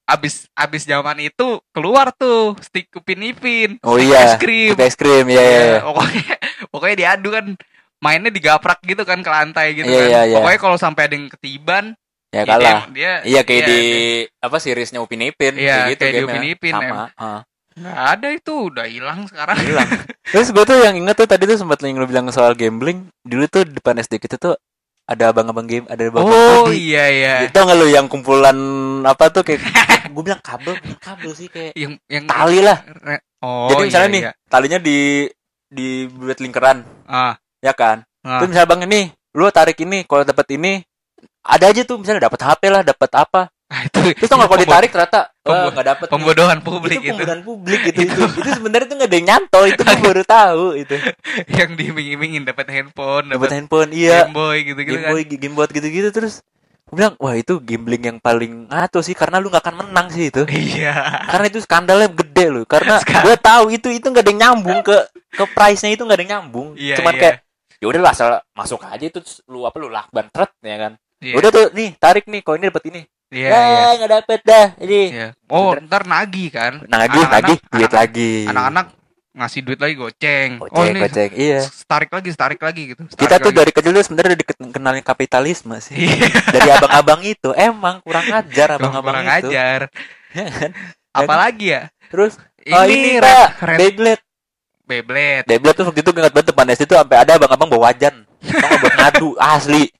[0.07, 3.83] abis abis zaman itu keluar tuh stick upin ipin.
[3.83, 4.23] Oh iya.
[4.23, 5.81] Es krim es krim iya iya iya.
[5.83, 6.35] pokoknya
[6.73, 7.47] pokoknya diadu kan.
[7.99, 10.07] Mainnya digaprak gitu kan ke lantai gitu Iya, kan.
[10.07, 10.37] iya, iya.
[10.39, 13.81] pokoknya kalau sampai ada yang ketiban ya ya kalah dia, dia iya kayak iya, di
[14.37, 16.33] apa seriesnya Upin Ipin Iya, gitu kayak di gamenya.
[16.35, 17.09] Upin Ipin, sama
[17.79, 19.87] nggak ada itu udah hilang sekarang hilang
[20.35, 23.47] terus gue tuh yang inget tuh tadi tuh sempat yang lu bilang soal gambling dulu
[23.47, 24.59] tuh depan SD kita tuh
[25.07, 27.35] ada abang-abang game ada abang Oh iya iya.
[27.41, 28.59] Itu nggak lu yang kumpulan
[29.07, 29.63] apa tuh kayak
[30.13, 32.83] gue bilang kabel bukan kabel sih kayak Yang yang tali lah.
[33.01, 34.33] Re- Oh Jadi misalnya iya, nih iya.
[34.45, 34.99] talinya di
[35.65, 38.03] di buat lingkaran Ah, ya kan.
[38.21, 38.37] ah.
[38.37, 39.01] Terus misalnya bang ini
[39.33, 40.83] lu tarik ini kalau dapat ini
[41.41, 43.43] ada aja tuh misalnya dapat HP lah dapat apa.
[43.69, 46.07] Ah, itu Terus tau nggak kalau ditarik ternyata pembo- nggak dapat.
[46.09, 48.21] pembodohan publik itu itu pembodohan publik gitu itu.
[48.35, 50.97] itu sebenarnya tuh nggak ada yang nyantol itu gue baru tahu itu.
[51.51, 54.25] yang diiming-imingin dapat handphone, Dapat handphone iya.
[54.25, 55.13] Game Boy gitu-gitu Game kan.
[55.13, 56.41] Boy, game buat gitu-gitu terus
[56.89, 60.33] gue bilang wah itu gambling yang paling ngaco sih karena lu nggak akan menang sih
[60.33, 61.29] itu Iya.
[61.29, 62.97] karena itu skandalnya gede loh karena
[63.29, 64.97] gue tahu itu itu nggak ada yang nyambung ke
[65.29, 67.21] ke price nya itu nggak ada yang nyambung Iya, cuman iya.
[67.21, 67.37] kayak
[67.77, 71.35] ya udah lah asal masuk aja itu lu apa lu lakban tret ya kan Iya.
[71.35, 73.89] udah tuh nih tarik nih ini dapat ini Iya, eh iya.
[73.95, 75.29] nggak dapet dah ini Iya.
[75.47, 76.81] Oh, ntar nagih kan.
[76.83, 78.87] nagih Anak-anak- nagih duit anak- lagi Anak-anak
[79.31, 80.51] ngasih duit lagi goceng.
[80.57, 83.03] oh, goceng ini goceng iya tarik lagi, tarik lagi gitu.
[83.09, 83.59] kita Tarik tuh lagi.
[83.61, 88.69] dari kecil tuh sebenarnya udah dikenalin kapitalisme sih Iya, dari abang-abang itu emang kurang ajar
[88.75, 89.81] abang-abang kurang itu ajar.
[90.29, 90.71] Ya kan?
[91.19, 91.83] Apalagi ya?
[92.09, 94.23] terus Ini, oh, ini pak red Beyblade
[94.83, 95.45] Beyblade.
[95.45, 98.71] Beyblade tuh waktu itu ingat banget depan SD tuh sampai ada abang-abang bawa wajan nggak,
[98.79, 99.93] buat ngadu asli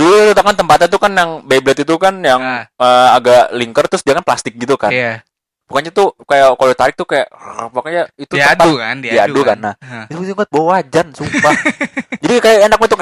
[0.00, 3.84] dulu tuh kan tempatnya tuh kan yang Beyblade itu kan yang Nah, eh, agak lingkar
[3.86, 4.92] terus dia kan plastik gitu kan.
[4.92, 5.22] Iya.
[5.68, 7.28] pokoknya tuh kayak kalau tarik tuh kayak
[7.76, 9.58] pokoknya itu Diadu kan, diadu diadu, kan.
[9.60, 10.08] nah Hah.
[10.08, 11.52] itu bawa wajan sumpah.
[12.24, 12.98] Jadi kayak enak banget tuh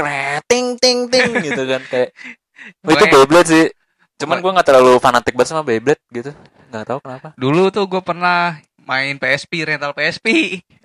[0.50, 2.10] ting ting ting gitu kan kayak.
[2.82, 3.64] Oh, itu Beyblade sih.
[4.18, 6.34] Cuman gue nggak terlalu fanatik banget sama Beyblade gitu.
[6.74, 7.28] Nggak tahu kenapa.
[7.38, 10.26] Dulu tuh gue pernah main PSP, rental PSP.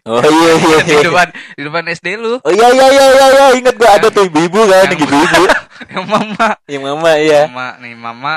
[0.09, 1.01] oh iya iya di iya.
[1.05, 2.41] depan di depan SD lu.
[2.41, 3.45] oh iya iya iya iya, iya.
[3.53, 5.41] ingat gue ada tuh ibu-ibu kan ibu-ibu
[5.93, 7.41] Yang mama, yang mama iya.
[7.49, 8.35] Mama nih mama.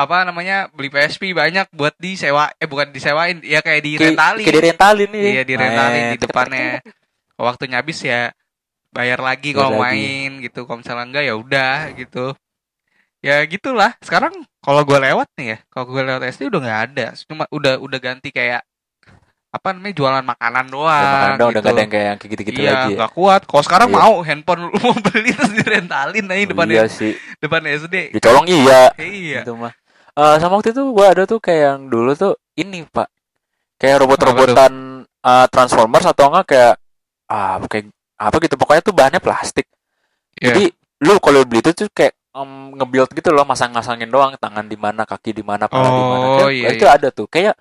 [0.00, 4.56] Apa namanya beli PSP banyak buat disewa eh bukan disewain ya kayak di rentalin kayak
[4.58, 6.82] direntalin nih iya di rentalin di depannya
[7.38, 8.34] waktunya habis ya
[8.90, 10.66] bayar lagi kalau main gitu.
[10.66, 12.26] Kalau misalnya enggak ya udah gitu.
[13.22, 13.94] Ya gitulah.
[14.02, 17.06] Sekarang kalau gue lewat nih ya kalau gue lewat SD udah nggak ada.
[17.28, 18.66] Cuma udah udah ganti kayak
[19.52, 21.68] apa namanya jualan makanan doang Udah makan dong, udah gitu.
[21.68, 22.96] gak ada yang kayak yang gitu-gitu iya lagi ya.
[23.04, 23.40] nggak kuat.
[23.44, 23.96] Kalau sekarang Iya.
[24.00, 27.12] mau handphone lu mau beli terus direntalin aja depan iya sih.
[27.36, 28.82] Depan SD dicolong iya.
[28.96, 29.40] Iya.
[29.44, 29.72] Itu mah.
[30.12, 33.12] Eh, sama waktu itu gua ada tuh kayak yang dulu tuh ini pak.
[33.76, 34.72] Kayak robot-robotan
[35.04, 36.74] eh, Transformers atau enggak kayak
[37.28, 38.54] ah kayak apa gitu.
[38.56, 39.68] Pokoknya tuh bahannya plastik.
[40.40, 40.56] Iya.
[40.56, 40.64] jadi
[41.04, 45.04] lu kalau beli itu tuh kayak em, nge-build gitu loh masang-masangin doang tangan di mana
[45.04, 46.24] kaki di mana pala di mana.
[46.40, 46.96] Oh, iya, itu iya.
[46.96, 47.28] ada tuh.
[47.28, 47.52] Kayak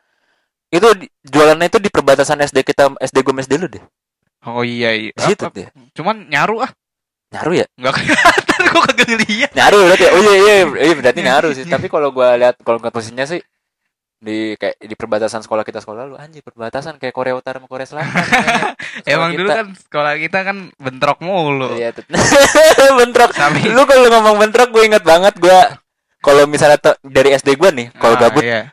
[0.71, 0.87] itu
[1.27, 3.83] jualannya itu di perbatasan SD kita SD gue SD lu deh.
[4.41, 5.11] Oh iya iya.
[5.11, 5.67] Di situ deh.
[5.91, 6.71] Cuman nyaru ah.
[7.31, 7.65] Nyaru ya?
[7.75, 9.51] Nggak kelihatan kok kagak ngeliat.
[9.51, 11.63] Nyaru berarti oh iya iya iya berarti nyaru sih.
[11.63, 13.43] tapi kalau gua lihat kalau ngeliat posisinya sih
[14.21, 17.89] di kayak di perbatasan sekolah kita sekolah lu anjir perbatasan kayak Korea Utara sama Korea
[17.89, 18.13] Selatan.
[19.01, 19.57] Sekolah Emang dulu kita.
[19.57, 21.73] kan sekolah kita kan bentrok mulu.
[21.73, 21.89] iya
[23.01, 23.33] bentrok.
[23.33, 25.73] Sampai- lu kalau ngomong bentrok gue inget banget gua
[26.21, 28.69] kalau misalnya dari SD gua nih kalau Ah, gabut iya.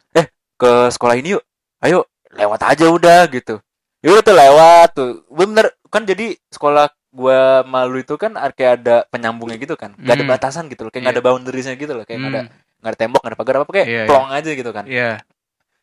[0.60, 1.42] ke sekolah ini yuk
[1.80, 3.58] ayo lewat aja udah gitu
[3.98, 8.96] ya udah tuh lewat tuh bener kan jadi sekolah gua malu itu kan kayak ada
[9.08, 10.32] penyambungnya gitu kan gak ada Hmm.
[10.32, 11.18] batasan gitu loh kayak gak Iya.
[11.18, 13.72] ada boundariesnya gitu loh kayak nggak ada Hmm, nggak ada tembok nggak ada pagar apa
[13.72, 14.06] kayak Iya, iya.
[14.06, 15.10] plong aja gitu kan Iya.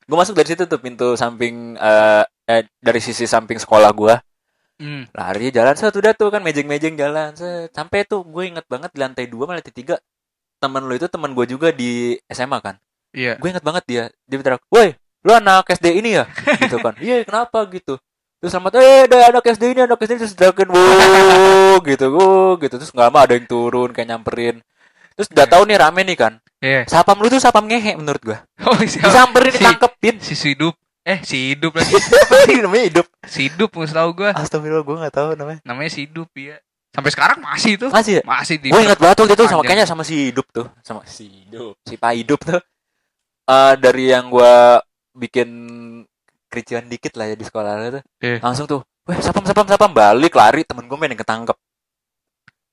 [0.06, 4.16] gue masuk dari situ tuh pintu samping eh, eh, dari sisi samping sekolah gua
[4.76, 5.08] Hmm.
[5.12, 9.00] lari jalan set udah tuh kan mejeng-mejeng jalan set sampai tuh gue inget banget di
[9.00, 9.96] lantai dua malah lantai tiga
[10.58, 12.76] teman lu itu teman gue juga di SMA kan
[13.12, 13.40] Iya.
[13.40, 14.94] gue inget banget dia dia bilang woi
[15.26, 16.30] lu anak SD ini ya
[16.62, 17.98] gitu kan iya kenapa gitu
[18.38, 20.38] terus selamat eh ada anak SD ini anak SD ini terus
[20.70, 24.62] wow gitu wow gitu terus nggak lama ada yang turun kayak nyamperin
[25.18, 26.34] terus udah tahu nih rame nih kan
[26.64, 26.82] Iya.
[26.88, 29.06] sapam lu tuh sapam ngehe menurut gua Oh, siapa?
[29.06, 30.74] disamperin Si- ditangkepin Si hidup.
[31.06, 31.94] Eh, si hidup lagi.
[32.26, 34.34] apa sih namanya hidup Si hidup nggak tahu gua.
[34.34, 36.58] Astagfirullah gue gak tahu namanya Namanya si hidup ya.
[36.90, 37.86] Sampai sekarang masih itu.
[37.94, 38.22] Masih ya?
[38.26, 41.30] Masih di Gue ingat banget waktu itu sama kayaknya sama si hidup tuh Sama si
[41.30, 42.58] hidup Si Pak hidup tuh
[43.46, 44.54] Eh Dari yang gue
[45.16, 45.50] bikin
[46.46, 48.38] kericuan dikit lah ya di sekolah tuh Iya.
[48.40, 51.58] Langsung tuh Weh sapam sapam sapam balik lari temen gue main yang ketangkep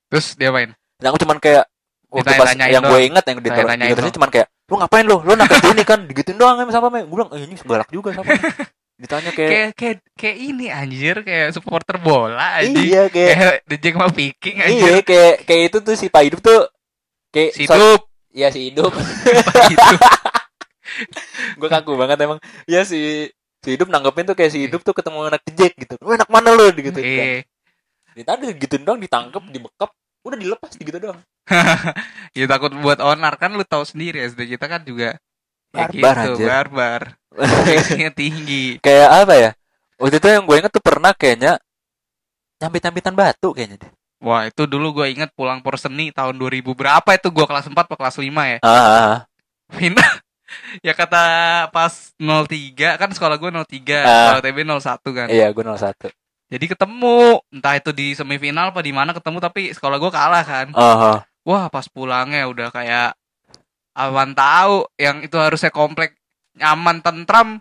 [0.07, 0.73] Terus dia main.
[0.97, 1.65] Yang cuman kayak
[2.09, 4.17] Waktu pas yang gue inget yang di Tanya-tanyain terusnya doang.
[4.17, 5.17] cuman kayak Lu ngapain lu?
[5.19, 8.53] Lu nakes ini kan Digituin doang emang sapamnya Gue bilang eh, ini sebalak juga sapamnya
[9.01, 12.77] Ditanya kayak Kayak kayak kayak ini anjir kayak supporter bola anjing.
[12.83, 14.77] Iya kayak Kayak The Jack sama Viking anjir.
[14.79, 16.61] Iya kayak kayak itu tuh si Pak hidup tuh
[17.29, 18.89] Kayak Si so- hidup Iya si hidup
[19.69, 19.99] hidup.
[21.59, 22.39] Gue kaku banget emang.
[22.65, 23.29] Ya si
[23.63, 25.95] si hidup nanggepin tuh kayak si hidup tuh ketemu anak Jack gitu.
[26.03, 26.67] Lu anak mana lu?
[26.73, 26.93] Gitu.
[26.95, 27.43] Kan Iya.
[28.13, 29.89] ditanya gitu doang ditangkep dibekap
[30.21, 31.19] udah dilepas gitu doang.
[32.37, 33.37] Ya takut buat onar.
[33.37, 35.17] Kan lu tahu sendiri SD kita kan juga
[35.73, 36.47] ya Barbar, gitu, anjir.
[36.49, 37.01] barbar.
[38.19, 38.77] Tinggi.
[38.81, 39.51] Kayak apa ya?
[39.97, 41.57] Waktu itu yang gue inget tuh pernah kayaknya
[42.61, 43.91] nyambit nyambitan batu kayaknya deh.
[44.23, 47.27] Wah itu dulu gue inget pulang porseni tahun 2000 berapa itu?
[47.27, 48.23] Gue kelas 4 atau kelas 5
[48.55, 48.57] ya.
[48.63, 49.17] Ah, ah, ah.
[49.73, 50.22] Final
[50.81, 51.23] ya kata
[51.69, 54.37] pas 03 kan sekolah gue 03, Ah.
[54.37, 55.27] kalau TB 01 kan.
[55.29, 56.09] Iya, gue 01.
[56.53, 60.67] Jadi ketemu entah itu di semifinal apa di mana ketemu tapi sekolah gue kalah kan.
[60.77, 61.17] Ah, ah.
[61.43, 63.17] Wah pas pulangnya udah kayak
[63.97, 66.17] awan tahu yang itu harusnya komplek
[66.57, 67.57] nyaman tentram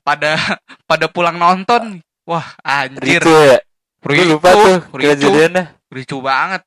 [0.00, 0.36] pada
[0.90, 2.00] pada pulang nonton.
[2.24, 3.20] Wah anjir.
[3.20, 3.58] Ricu ya?
[4.04, 5.28] Ricu, lupa tuh ricu,
[5.88, 6.60] ricu banget.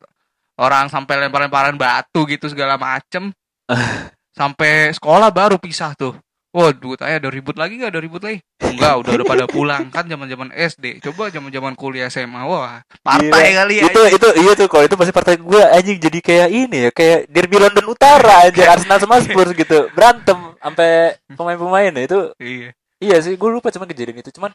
[0.58, 3.30] Orang sampai lempar-lemparan batu gitu segala macem.
[4.38, 6.14] sampai sekolah baru pisah tuh.
[6.56, 7.92] Waduh, tanya ada ribut lagi nggak?
[7.92, 8.40] Ada ribut lagi?
[8.64, 11.04] Enggak, udah udah pada pulang kan zaman-zaman SD.
[11.06, 13.58] Coba zaman-zaman kuliah SMA, wah partai Gila.
[13.62, 13.84] kali ya.
[13.92, 17.20] Itu itu iya tuh kalau itu pasti partai gue anjing jadi kayak ini ya, kayak
[17.30, 19.92] derby London Utara aja Arsenal sama Spurs gitu.
[19.94, 22.70] Berantem sampai pemain-pemainnya itu Iya.
[22.98, 24.50] iya sih gue lupa cuma kejadian itu cuman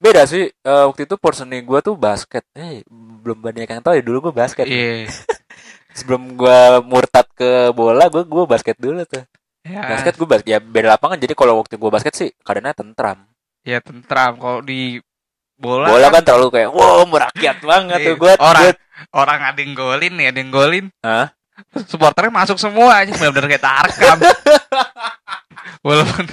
[0.00, 2.48] beda sih eh, waktu itu porsinya gue tuh basket.
[2.56, 2.80] Eh
[3.20, 4.64] belum banyak yang tahu ya dulu gue basket.
[4.64, 5.10] Iya.
[5.92, 9.24] Sebelum gue murtad ke bola gue gue basket dulu tuh.
[9.62, 13.18] Ya, Basket gue basket ya beda lapangan jadi kalau waktu gue basket sih keadaannya tentram.
[13.62, 14.98] ya tentram kalau di
[15.54, 18.06] bola, Bola kan kan terlalu kayak wow merakyat banget Iya.
[18.10, 18.32] tuh gue.
[18.42, 18.80] Orang-
[19.14, 20.86] orang ada yang golin nih, ada yang golin.
[20.98, 21.30] Hah?
[21.86, 24.18] Supporternya masuk semua aja benar-benar kayak tarkam.
[25.86, 26.24] Walaupun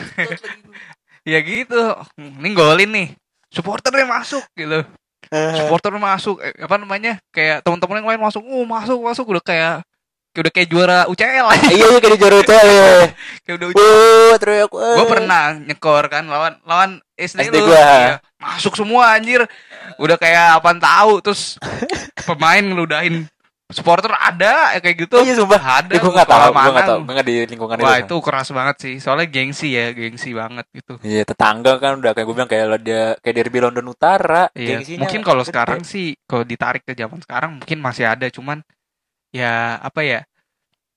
[1.31, 1.81] ya gitu.
[2.17, 3.07] Ini golin nih.
[3.49, 4.81] Supporternya masuk gitu.
[5.29, 7.21] Supporternya masuk eh, apa namanya?
[7.29, 8.41] Kayak teman-teman yang lain masuk.
[8.41, 9.75] Uh, masuk, masuk udah kayak
[10.33, 11.69] kayak udah kayak juara UCL aja.
[11.73, 13.07] iya iya kayak juara cewek.
[13.45, 14.33] kayak udah UCL.
[14.41, 14.69] Teriak.
[14.73, 17.69] Gue pernah nyekor kan lawan lawan SD, SD lu.
[17.69, 17.77] gua.
[17.77, 18.15] Iya.
[18.41, 19.45] Masuk semua anjir.
[20.01, 21.57] Udah kayak apaan tahu terus
[22.29, 23.29] pemain ngeludahin
[23.69, 25.21] supporter ada ya kayak gitu.
[25.21, 25.61] Iya sumpah.
[25.61, 25.93] Ada.
[25.93, 26.81] Ya, gue sekolah tahu, gue mana.
[26.89, 28.05] tahu, gue nggak di lingkungan Wah itu.
[28.09, 28.95] itu keras banget sih.
[28.97, 30.93] Soalnya gengsi ya, gengsi banget gitu.
[31.05, 34.49] Iya tetangga kan udah kayak gue bilang kayak dia kayak derby London Utara.
[34.57, 34.81] Iya.
[34.81, 38.65] Gengsinya Mungkin kalau sekarang sih kalau ditarik ke zaman sekarang mungkin masih ada cuman
[39.29, 40.19] ya apa ya?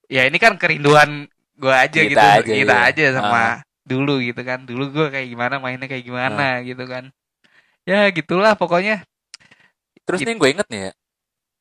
[0.08, 2.20] Ya ini kan kerinduan gue aja Kita gitu.
[2.20, 2.88] aja, kita iya.
[2.88, 4.64] aja sama dulu gitu kan.
[4.64, 7.12] Dulu gue kayak gimana mainnya kayak gimana gitu kan.
[7.84, 9.04] Ya gitulah pokoknya.
[10.08, 10.92] Terus nih gue inget nih ya,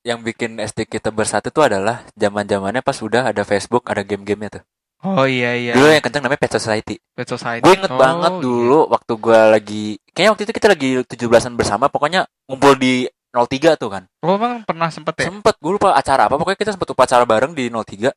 [0.01, 4.61] yang bikin SD kita bersatu tuh adalah zaman zamannya pas udah ada Facebook, ada game-gamenya
[4.61, 4.63] tuh.
[5.01, 5.73] Oh iya iya.
[5.73, 6.95] Dulu yang kenceng namanya Pet Society.
[7.17, 7.65] Pet Society.
[7.65, 8.41] Gue inget Oh, banget iya.
[8.41, 13.81] dulu waktu gue lagi, kayaknya waktu itu kita lagi 17-an bersama, pokoknya ngumpul di 03
[13.81, 14.03] tuh kan.
[14.21, 15.33] Oh emang pernah sempet ya?
[15.33, 18.13] Sempet, gue lupa acara apa, pokoknya kita sempet upacara bareng di 03.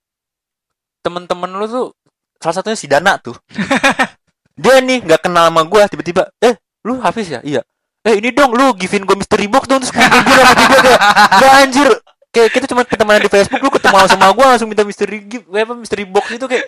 [1.00, 1.86] Temen-temen lu tuh,
[2.36, 3.36] salah satunya si Dana tuh.
[4.60, 7.40] Dia nih nggak kenal sama gue, tiba-tiba, eh lu Hafiz ya?
[7.40, 7.64] Iya.
[8.04, 11.00] Eh ini dong lu givin gue mystery box dong terus gue jujur sama tiba kayak
[11.34, 11.88] gak anjir
[12.28, 15.72] kayak kita cuma pertemanan di Facebook lu ketemu sama gue langsung minta mystery gift apa
[15.72, 16.66] mystery box itu kayak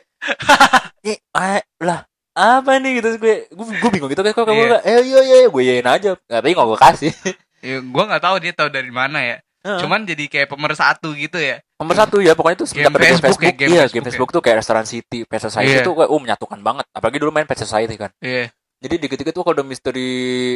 [1.02, 2.00] eh ah, lah
[2.32, 4.68] apa nih gitu gue gue gue bingung gitu kayak kok kamu Iya.
[4.70, 7.12] nggak eh iya iya gue yain aja nggak tapi nggak gue kasih
[7.58, 9.36] Ya, gue nggak tahu dia tahu dari mana ya.
[9.66, 11.58] Cuman jadi kayak pemersatu gitu ya.
[11.76, 14.06] nomor satu ya pokoknya itu Game Facebook Facebook, ya, game iya Facebook game ya.
[14.06, 15.84] Facebook tuh kayak restoran City Pet Society Iya.
[15.84, 18.48] tuh kayak uh menyatukan banget apalagi dulu main Pet Society kan Iya.
[18.86, 20.10] Jadi dikit-dikit tuh kalau ada mystery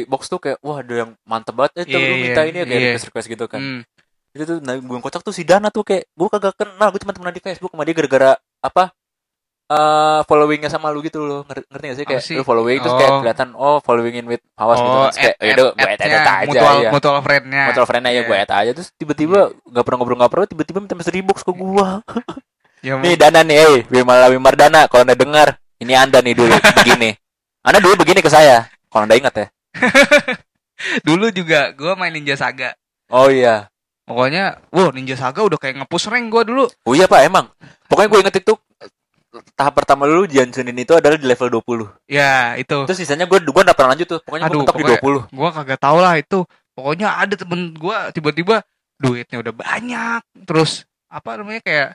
[0.05, 2.65] box tuh kayak wah ada yang mantep banget eh Iya, lu minta iya, ini ya
[2.65, 2.87] kayak iya.
[2.89, 3.81] request request gitu kan Hmm.
[4.31, 6.99] itu tuh nah, gue yang kocak tuh si Dana tuh kayak gue kagak kenal gue
[6.99, 8.95] cuma temenan di Facebook sama dia gara-gara apa
[9.67, 12.35] eh followingnya sama lu gitu loh ngerti, ngerti gak sih kayak sih?
[12.35, 13.19] lu following terus kayak Oh.
[13.19, 16.01] kelihatan oh following in with awas gitu Oh, terus kayak add- yaudah add- gue add
[16.01, 17.63] aja mutual, ya mutual friend-nya.
[17.65, 18.23] mutual friend-nya ya Iya.
[18.25, 21.53] gue add aja terus tiba-tiba nggak pernah ngobrol nggak pernah tiba-tiba minta mystery box ke
[21.53, 21.87] gue
[22.81, 27.15] Ya, nih Dana nih eh Wimala Wimardana kalau anda dengar ini anda nih dulu begini
[27.61, 29.47] anda dulu begini ke saya kalau anda ingat ya
[31.07, 32.73] dulu juga gue main Ninja Saga.
[33.07, 33.69] oh iya
[34.01, 36.65] Pokoknya, wah Ninja Saga udah kayak ngepush rank gue dulu.
[36.83, 37.47] Oh iya pak emang
[37.87, 38.53] Pokoknya gue inget itu
[39.55, 42.83] Tahap pertama dulu Jansunin itu adalah di level 20 Ya itu.
[42.83, 45.49] Terus sisanya gue gue gak pernah lanjut tuh Pokoknya gue Aduh, di pokoknya- 20 Gue
[45.55, 46.43] kagak tau lah itu.
[46.75, 48.55] Pokoknya ada temen gue tiba-tiba
[48.99, 50.21] duitnya udah banyak.
[50.43, 51.87] Terus apa namanya kayak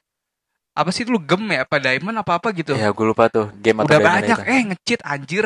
[0.77, 2.77] apa sih dulu gem ya apa diamond apa apa gitu.
[2.77, 4.45] Ya gue lupa tuh Game udah banyak itu.
[4.47, 5.45] eh ngecheat anjir.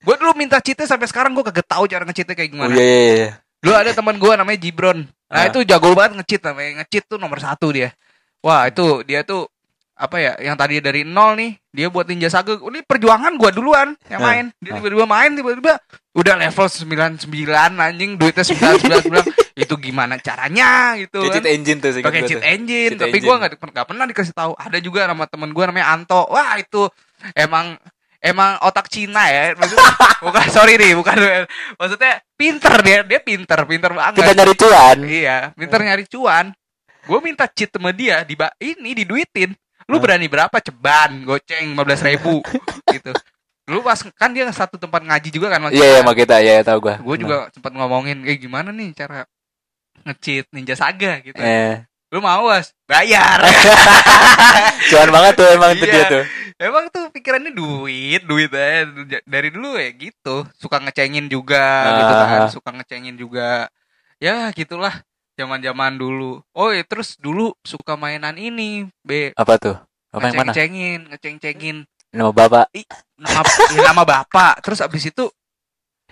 [0.00, 2.72] gue dulu minta cheatnya sampai sekarang gue kagak tahu cara ngecheatnya kayak Oh gimana.
[2.72, 4.98] iya iya iya Dulu ada teman gue namanya Jibron.
[5.02, 5.48] Nah Ah.
[5.48, 6.70] itu jago banget ngecheat namanya.
[6.80, 7.90] Ngecheat tuh nomor satu dia.
[8.38, 9.48] Wah itu dia tuh
[9.94, 13.94] apa ya yang tadi dari nol nih dia buat Ninja Saga ini perjuangan gua duluan
[14.06, 14.26] yang Ah.
[14.28, 14.76] main dia Ah.
[14.78, 15.78] tiba-tiba main tiba-tiba
[16.12, 17.30] udah level 99
[17.74, 19.22] anjing duitnya 99
[19.54, 21.38] itu gimana caranya gitu kan.
[21.38, 22.50] cheat engine tuh pakai gue cheat tuh.
[22.58, 24.52] engine Cheat tapi gua nggak nggak pernah dikasih tahu.
[24.58, 26.26] Ada juga nama temen gua namanya Anto.
[26.26, 26.90] Wah itu
[27.38, 27.78] emang
[28.18, 29.54] emang otak Cina ya.
[29.54, 29.90] Maksudnya
[30.26, 31.16] bukan sorry nih bukan.
[31.78, 34.18] Maksudnya pinter dia dia pinter pinter banget.
[34.18, 34.98] Kita nyari cuan.
[35.06, 36.46] Iya pinter nyari cuan.
[37.06, 39.54] Gue minta cheat sama dia di ini diduitin.
[39.86, 40.56] Lu berani berapa?
[40.58, 42.42] Ceban goceng 15 ribu
[42.96, 43.14] gitu.
[43.70, 46.42] Lu pas kan dia satu tempat ngaji juga kan Iya iya sama kita.
[46.42, 49.28] Iya iya, tau gue gue juga sempat ngomongin kayak gimana nih cara
[50.04, 51.36] ngecheat Ninja Saga gitu.
[51.36, 52.70] Eh, Lu mau was?
[52.86, 53.42] Bayar.
[54.90, 55.92] cuan banget tuh emang itu Iya.
[55.92, 56.24] dia tuh.
[56.54, 58.86] Emang tuh pikirannya duit, duit aja
[59.26, 60.46] dari dulu ya gitu.
[60.54, 61.66] Suka ngecengin juga
[61.98, 62.48] gitu kan, Ah.
[62.48, 63.66] suka ngecengin juga.
[64.22, 65.02] Ya gitulah
[65.34, 66.46] zaman-zaman dulu.
[66.54, 69.34] Oh, ya terus dulu suka mainan ini, B.
[69.34, 69.74] Apa tuh?
[70.14, 70.54] Apa yang mana?
[70.54, 71.76] Ngeceng-cengin, ngeceng-cengin
[72.14, 72.70] Nama bapak.
[73.18, 73.42] nama
[73.74, 74.62] ya, nama bapak.
[74.62, 75.26] Terus abis itu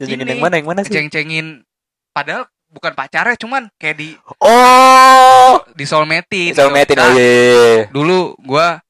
[0.03, 0.19] Ini.
[0.27, 0.59] yang mana?
[0.59, 0.91] Yang mana sih?
[0.91, 1.63] ngeceng-cengin
[2.11, 4.09] padahal bukan pacarnya cuman kayak di
[4.41, 7.85] Oh, di soulmate Soulmate oh iya, iya, iya.
[7.93, 8.81] dulu gua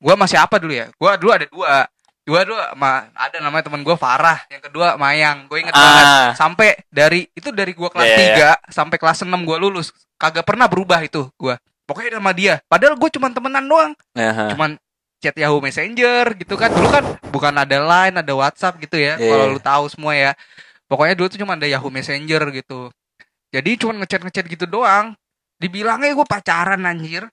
[0.00, 0.88] gua masih apa dulu ya?
[0.96, 1.86] Gua dulu ada dua.
[2.28, 5.48] Dua dua sama ada namanya teman gua Farah yang kedua Mayang.
[5.48, 6.04] Gue inget banget.
[6.04, 9.96] Ah, sampai dari itu dari gua kelas Iya, 3 sampai kelas 6 gua lulus.
[10.20, 11.56] Kagak pernah berubah itu gua.
[11.88, 12.60] Pokoknya sama dia.
[12.68, 13.92] Padahal gue cuman temenan doang.
[14.12, 14.52] Aha.
[14.52, 14.76] cuman
[15.24, 16.68] chat Yahoo Messenger gitu kan.
[16.68, 19.24] Dulu kan bukan ada Line ada WhatsApp gitu ya Iya.
[19.24, 20.36] kalau lu tahu semua ya.
[20.84, 22.92] Pokoknya dulu tuh cuma ada Yahoo Messenger gitu
[23.48, 25.16] jadi cuman ngechat ngechat gitu doang.
[25.58, 27.26] Dibilangnya gue pacaran anjir.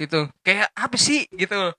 [0.00, 0.26] Gitu.
[0.42, 1.28] Kayak apa sih?
[1.30, 1.72] Gitu.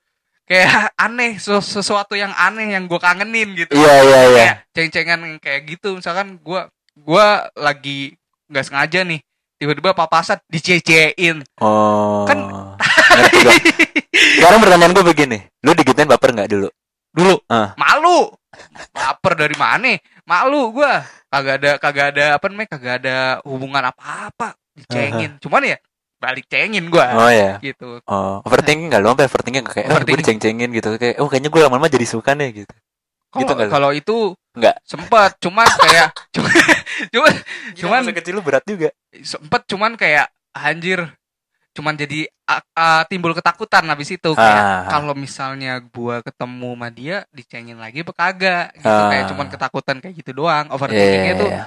[0.46, 3.74] Kayak aneh sesu- sesuatu yang aneh yang gue kangenin gitu.
[3.76, 4.46] Iya, iya, iya.
[4.74, 5.98] ceng-cengan kayak gitu.
[5.98, 6.62] Misalkan gue
[7.00, 8.18] gua lagi
[8.52, 9.24] nggak sengaja nih
[9.60, 11.44] tiba-tiba papasan dicecein.
[11.60, 12.24] Oh.
[12.26, 12.76] Kan-.
[14.40, 16.70] Sekarang pertanyaan gue begini, lu digituin baper nggak dulu?
[17.10, 17.36] dulu.
[17.50, 17.74] Ah.
[17.76, 18.30] malu
[18.90, 19.96] baper dari mana?
[20.24, 21.02] Malu gua.
[21.30, 24.58] Kagak ada kagak ada apa namanya kagak ada hubungan apa-apa.
[24.74, 25.38] Dicengin.
[25.38, 25.78] Cuman ya
[26.20, 27.06] balik cengin gua.
[27.16, 27.56] Oh ya.
[27.60, 28.04] gitu.
[28.04, 29.08] Oh, overthinking nggak lu?
[29.12, 30.20] Sampai overthinking kayak, oh, gue Overthinking.
[30.20, 30.90] diceng-cengin gitu.
[31.00, 32.76] Kayak, oh kayaknya gue lama-lama jadi suka nih gitu.
[33.30, 34.18] kalau Gitu kalau itu
[34.58, 34.76] Nggak.
[34.84, 36.52] sempat cuman kayak cuman
[37.78, 38.90] cuman Cuman- kecil lu berat juga.
[39.22, 41.06] sempet cuman kayak anjir
[41.78, 42.26] cuman jadi
[42.74, 44.90] ah, timbul ketakutan habis itu kayak Ah.
[44.90, 49.08] kalau misalnya gua ketemu sama dia dicengin lagi apa kagak gitu Ah.
[49.08, 51.64] kayak cuman ketakutan kayak gitu doang overthinkingnya iya, tuh iya.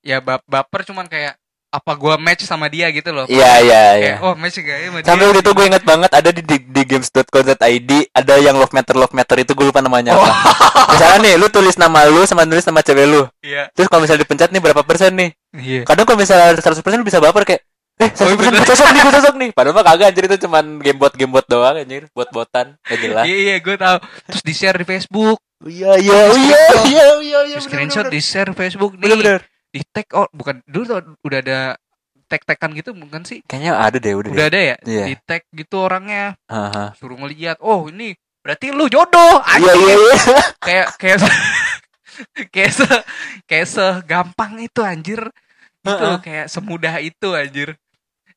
[0.00, 1.34] ya bap- baper cuman kayak
[1.68, 4.14] apa gua match sama dia gitu loh Iya, iya, iya.
[4.20, 6.56] oh match gak ya sama Sampai dia waktu itu gue inget banget ada di, di,
[6.60, 10.20] di games.co.id ada yang love meter love meter itu gue lupa namanya Oh.
[10.20, 10.30] apa.
[10.92, 13.24] Misalnya nih lu tulis nama lu sama nulis nama cewek lu.
[13.40, 15.30] iya Terus kalau misalnya dipencet nih berapa persen nih?
[15.54, 18.52] iya Kadang kalau misalnya 100% lu bisa baper kayak Eh, 100% Oh, bener.
[18.54, 19.50] gue cocok nih, gue cocok nih.
[19.52, 22.74] Padahal mah kagak anjir itu cuman game bot game bot doang anjir, bot-botan.
[22.80, 23.24] Gak jelas.
[23.24, 27.06] iya iya gue tahu terus di share di Facebook Oh, Iya, iya, oh, iya, iya,
[27.20, 27.58] iya, iya.
[27.58, 29.46] screenshot di share Facebook nih Bener-bener.
[29.68, 31.58] di tag oh bukan dulu tuh udah ada
[32.26, 34.30] tag-tagan gitu bukan sih Kayaknya ada deh udah.
[34.32, 35.04] udah ada ya Iya.
[35.06, 36.90] di tag gitu orangnya Aha.
[36.92, 38.10] suruh ngeliat oh ini
[38.42, 40.14] berarti lu jodoh Iya, iya, iya.
[40.58, 41.18] kayak kayak
[42.52, 42.86] kayak se
[43.46, 45.20] kayak segampang itu anjir
[45.82, 46.16] itu Heeh.
[46.18, 47.68] kayak semudah itu anjir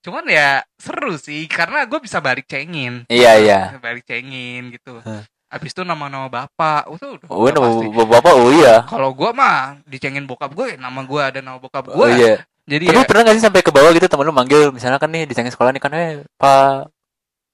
[0.01, 3.59] cuman ya seru sih karena gue bisa balik cengin Iya, iya.
[3.75, 5.25] Balik cengin gitu Hah.
[5.49, 7.85] abis itu nama-nama bapak itu udah, Oh, udah pasti.
[7.89, 8.85] bapak oh iya.
[8.85, 12.45] kalau gue mah dicengin bokap gue nama gue ada nama bokap gue Oh iya.
[12.65, 15.09] jadi Tapi ya pernah gak sih sampai ke bawah gitu temen lu manggil misalnya kan
[15.09, 16.69] nih di cengeng sekolah nih kan eh Pak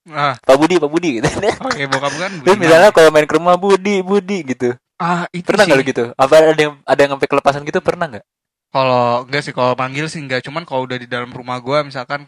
[0.09, 1.27] ah, Pak Budi Pak Budi gitu.
[1.67, 2.63] oke bokap gue kan Terus Budiman.
[2.63, 4.75] misalnya kalau main ke rumah Budi Budi gitu.
[4.97, 6.03] ah itu Pernah nggak gitu?
[6.13, 8.25] Apa ada yang ada yang sampai kelepasan gitu pernah nggak?
[8.71, 12.23] Kalau enggak sih kalau panggil sih enggak, cuman kalau udah di dalam rumah gua misalkan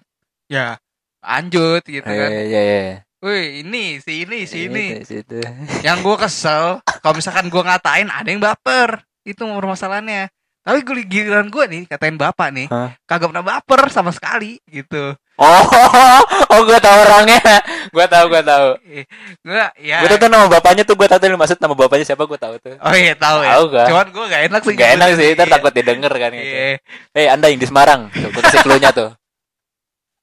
[0.52, 0.76] ya
[1.24, 2.30] lanjut gitu kan.
[2.30, 2.84] Eh, iya iya.
[3.24, 5.00] Wih, ini si ini si ini.
[5.00, 5.40] Itu, situ.
[5.80, 9.08] Yang gua kesel kalau misalkan gua ngatain ada yang baper.
[9.24, 10.28] Itu permasalahannya.
[10.64, 12.96] Tapi gue giliran gua nih katain bapak nih, Hah?
[13.04, 15.16] kagak pernah baper sama sekali gitu.
[15.34, 15.66] Oh,
[16.54, 17.42] oh gue tahu orangnya.
[17.90, 18.68] Gue tahu, gue tahu.
[18.86, 19.06] Eh,
[19.42, 22.24] Gua ya Gue tahu tuh nama bapaknya tuh gue tahu tuh maksud nama bapaknya siapa
[22.30, 22.78] gue tahu tuh.
[22.78, 23.58] Oh iya tahu ya.
[23.58, 23.88] Tahu gak?
[23.90, 24.74] Cuman gua gak enak sih.
[24.78, 25.54] Gak enak sih, ntar Iya.
[25.58, 26.46] takut didengar kan gitu.
[26.46, 26.78] Iya.
[27.18, 29.10] Eh, Anda yang di Semarang, tuh, gue kasih clue-nya tuh.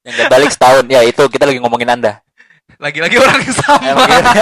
[0.07, 2.23] Yang gak balik setahun, ya itu kita lagi ngomongin Anda.
[2.79, 3.83] Lagi-lagi orang yang sama.
[4.07, 4.31] Gitu.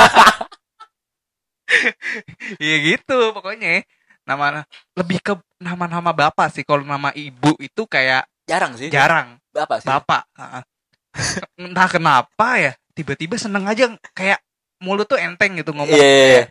[2.57, 3.85] Iya gitu pokoknya
[4.25, 4.65] nama
[4.97, 8.89] lebih ke nama-nama bapak sih kalau nama ibu itu kayak Jarang sih.
[8.89, 9.87] jarang Bapak sih.
[9.87, 10.61] bapak Heeh.
[11.67, 14.39] entah kenapa ya tiba-tiba seneng aja kayak
[14.79, 16.43] mulut tuh enteng gitu ngomong Iya, iya, iya.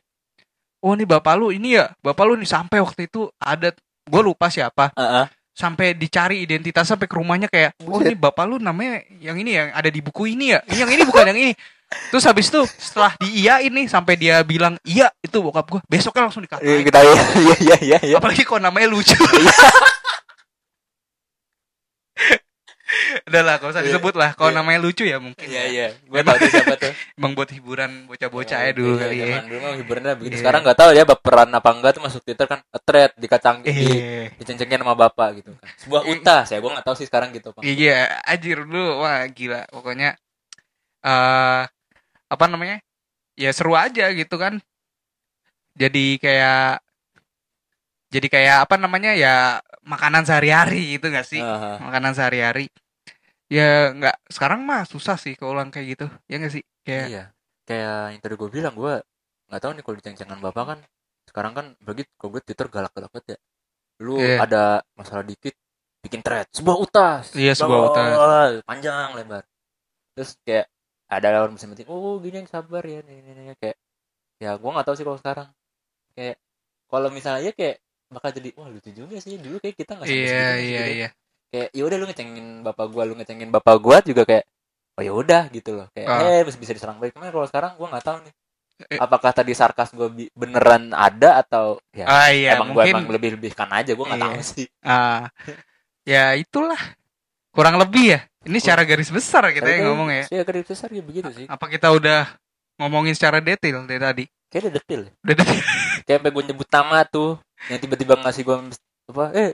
[0.78, 3.72] oh ini bapak lu ini ya bapak lu nih sampai waktu itu ada
[4.04, 5.24] gue lupa siapa Heeh.
[5.52, 9.68] sampai dicari identitas sampai ke rumahnya kayak oh ini bapak lu namanya yang ini yang
[9.72, 11.52] ada di buku ini ya yang ini bukan yang ini
[12.12, 16.28] terus habis itu setelah di iya ini sampai dia bilang iya itu bokap gue besoknya
[16.28, 17.98] langsung Iya, dikatain iya iya iya iya.
[18.04, 18.16] iya.
[18.16, 19.16] apalagi kalau namanya lucu
[23.28, 24.58] udah lah gak usah disebut lah kalau Iya.
[24.58, 25.64] namanya lucu ya mungkin Iya ya.
[25.68, 25.86] iya.
[26.08, 26.92] Gue tuh siapa tuh.
[27.20, 30.32] emang buat hiburan bocah-bocah ya dulu Iya, kali ya Dulu mah hiburannya begitu.
[30.34, 30.40] Iya.
[30.40, 34.32] Sekarang nggak tahu ya baperan apa enggak tuh masuk Twitter kan thread dikacang di Iya.
[34.40, 35.68] dicencengin sama bapak gitu kan.
[35.76, 37.60] Sebuah unta, saya gue nggak tahu sih sekarang gitu, Pak.
[37.60, 39.68] Iya, anjir dulu wah gila.
[39.68, 40.16] Pokoknya
[41.04, 41.62] eh
[42.28, 42.80] apa namanya?
[43.36, 44.58] Ya seru aja gitu kan.
[45.78, 46.82] Jadi kayak
[48.08, 51.40] jadi kayak apa namanya ya makanan sehari-hari gitu gak sih?
[51.44, 51.80] Aha.
[51.80, 52.68] Makanan sehari-hari.
[53.48, 57.24] ya nggak sekarang mah susah sih keulang kayak gitu ya nggak sih kayak Iya.
[57.64, 58.94] Kayak yang tadi gue bilang gue
[59.48, 60.78] nggak tahu nih kalau diceng-cengan bapak kan
[61.24, 63.38] sekarang kan bagi kalau gue Twitter galak-galak banget ya.
[64.04, 64.36] Lu Iya.
[64.44, 65.56] ada masalah dikit
[66.04, 67.32] bikin thread sebuah utas.
[67.32, 68.08] Iya, sebuah utas.
[68.68, 69.44] panjang lebar.
[70.12, 70.68] Terus kayak
[71.08, 73.56] ada lawan mesin mesin oh gini yang sabar ya nih, nih, nih.
[73.56, 73.76] kayak
[74.44, 75.48] ya gue nggak tahu sih kalau sekarang
[76.12, 76.36] kayak
[76.84, 80.48] kalau misalnya ya kayak bakal jadi wah lucu juga sih dulu kayak kita nggak iya
[80.56, 81.08] iya iya.
[81.48, 84.44] Kayak ya udah lu ngecengin bapak gua lu ngecengin bapak gua juga kayak
[84.96, 85.86] oh ya udah gitu loh.
[85.92, 86.20] Kayak Ah.
[86.24, 87.12] eh bisa bisa diserang balik.
[87.16, 88.34] Cuman kalau sekarang gua nggak tahu nih.
[88.78, 88.94] Eh.
[88.94, 90.06] apakah tadi sarkas gua
[90.38, 94.20] beneran ada atau ya ah iya emang gua mungkin emang lebih lebihkan aja gua nggak
[94.22, 94.28] Iya.
[94.30, 94.66] tahu sih.
[94.86, 95.26] Ah.
[96.06, 96.78] Ya itulah.
[97.50, 98.20] Kurang lebih ya.
[98.46, 100.24] Ini secara garis besar kita yang ngomong ya.
[100.30, 101.44] ya garis besar ya begitu sih.
[101.50, 102.38] Apa kita udah
[102.78, 104.24] ngomongin secara detail dari tadi?
[104.46, 105.00] Kayak udah detail.
[105.02, 105.12] Ya.
[105.26, 105.60] udah detail.
[106.06, 107.30] Kayak sampai gua nyebut nama tuh
[107.66, 108.62] yang tiba-tiba ngasih gua
[109.10, 109.50] apa eh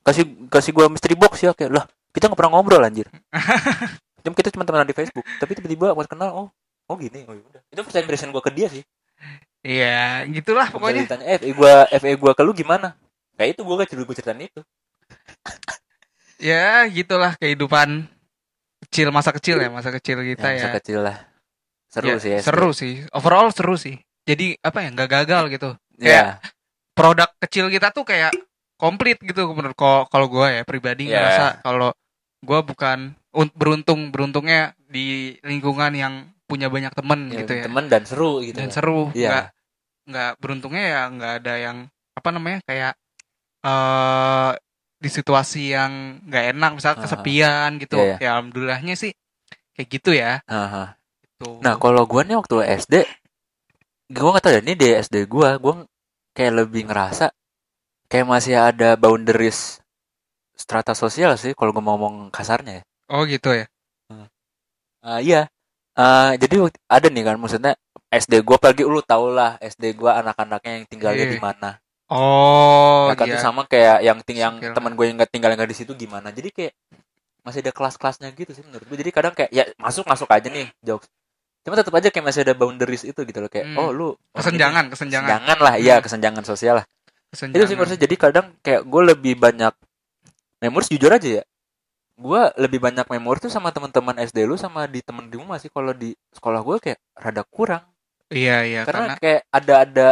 [0.00, 1.84] kasih kasih gua mystery box ya kayak lah
[2.16, 3.06] kita nggak pernah ngobrol anjir
[4.26, 6.48] Cuma kita cuma temenan di Facebook tapi tiba-tiba pas kenal oh
[6.90, 8.82] oh gini oh udah itu first impression gua ke dia sih
[9.66, 12.94] Iya, gitulah Pokoknya ditanya, eh FA gua FA gua ke lu gimana?
[13.34, 14.60] Kayak itu gua gak cerita gua ceritain itu.
[16.38, 18.04] Ya, gitulah kehidupan
[18.86, 20.74] kecil masa kecil ya, masa kecil kita Ya, masa ya.
[20.78, 21.16] kecil lah.
[21.88, 22.40] Seru Ya, sih ya.
[22.44, 23.02] Seru sih.
[23.10, 23.96] Overall seru sih.
[24.28, 25.70] Jadi apa ya, nggak gagal gitu.
[25.96, 26.36] Ya,
[26.96, 28.32] Produk kecil kita tuh kayak
[28.80, 29.76] komplit gitu menurut
[30.08, 31.20] kalau gua ya pribadi Ya.
[31.20, 31.92] ngerasa kalau
[32.40, 36.14] gua bukan un- beruntung beruntungnya di lingkungan yang
[36.48, 37.64] punya banyak temen ya, gitu ya.
[37.68, 38.56] temen dan seru gitu.
[38.56, 39.12] Dan seru.
[39.12, 39.28] Iya.
[39.28, 39.46] Nggak
[40.06, 41.76] nggak beruntungnya ya nggak ada yang
[42.16, 42.92] apa namanya kayak
[43.66, 44.52] eh
[44.96, 47.02] di situasi yang nggak enak misal Aha.
[47.04, 49.12] kesepian gitu Iya, ya alhamdulillahnya sih
[49.76, 50.96] kayak gitu ya Aha.
[51.20, 53.04] gitu Nah, kalau gua nih waktu SD
[54.16, 55.84] gua gak tahu ya ini di SD gua, gua
[56.36, 57.32] kayak lebih ngerasa
[58.06, 59.80] kayak masih ada boundaries
[60.54, 62.82] strata sosial sih kalau mau ngomong kasarnya ya.
[63.10, 63.66] oh gitu ya
[65.06, 65.46] Ah, iya.
[65.94, 67.72] Ah, jadi ada nih kan maksudnya
[68.10, 71.32] SD gua apalagi lu tau lah SD gua anak-anaknya yang tinggalnya Iya.
[71.32, 71.70] di mana.
[72.10, 75.54] oh Nah, kan iya tuh sama kayak yang ting yang teman gue yang nggak tinggal
[75.54, 76.34] nggak di situ gimana.
[76.34, 76.72] Jadi kayak
[77.46, 78.96] masih ada kelas-kelasnya gitu sih menurut gue.
[78.98, 81.06] Jadi kadang kayak ya masuk masuk aja nih jokes.
[81.66, 83.78] Cuma tetap aja kayak masih ada boundaries itu gitu loh kayak Hmm.
[83.82, 86.04] oh lu kesenjangan kesenjangan kesenjangan lah iya Hmm.
[86.06, 86.86] kesenjangan sosial lah.
[87.34, 89.74] kesenjangan Itu sih saya jadi kadang kayak gue lebih banyak
[90.62, 91.44] memori jujur aja ya.
[92.16, 95.68] Gue lebih banyak memori tuh sama teman-teman SD lu sama di temen di rumah sih
[95.68, 97.84] kalau di sekolah gue kayak rada kurang
[98.32, 100.08] iya iya karena karena kayak ada ada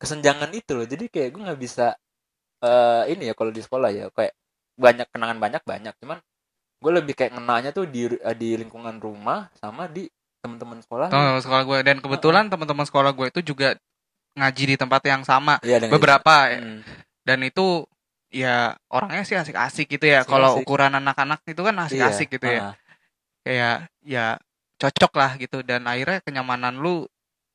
[0.00, 1.92] kesenjangan itu loh jadi kayak gue nggak bisa
[2.62, 4.32] eh ini ya kalau di sekolah ya kayak
[4.80, 6.18] banyak kenangan banyak banyak cuman
[6.82, 10.08] gue lebih kayak ngenanya tuh di di lingkungan rumah sama di
[10.42, 11.06] teman-teman sekolah.
[11.08, 11.78] Teman-teman sekolah gue.
[11.86, 13.78] Dan kebetulan teman-teman sekolah gue itu juga
[14.34, 15.62] ngaji di tempat yang sama.
[15.62, 16.58] Iya, dengan- beberapa ya.
[16.58, 16.82] Hmm,
[17.22, 17.86] dan itu
[18.32, 20.26] ya orangnya sih asik-asik gitu ya.
[20.26, 22.60] Kalau ukuran anak-anak itu kan asik-asik iya, gitu ya.
[22.60, 22.74] Ah,
[23.46, 24.26] kayak ya
[24.82, 25.62] cocok lah gitu.
[25.62, 27.06] Dan akhirnya kenyamanan lu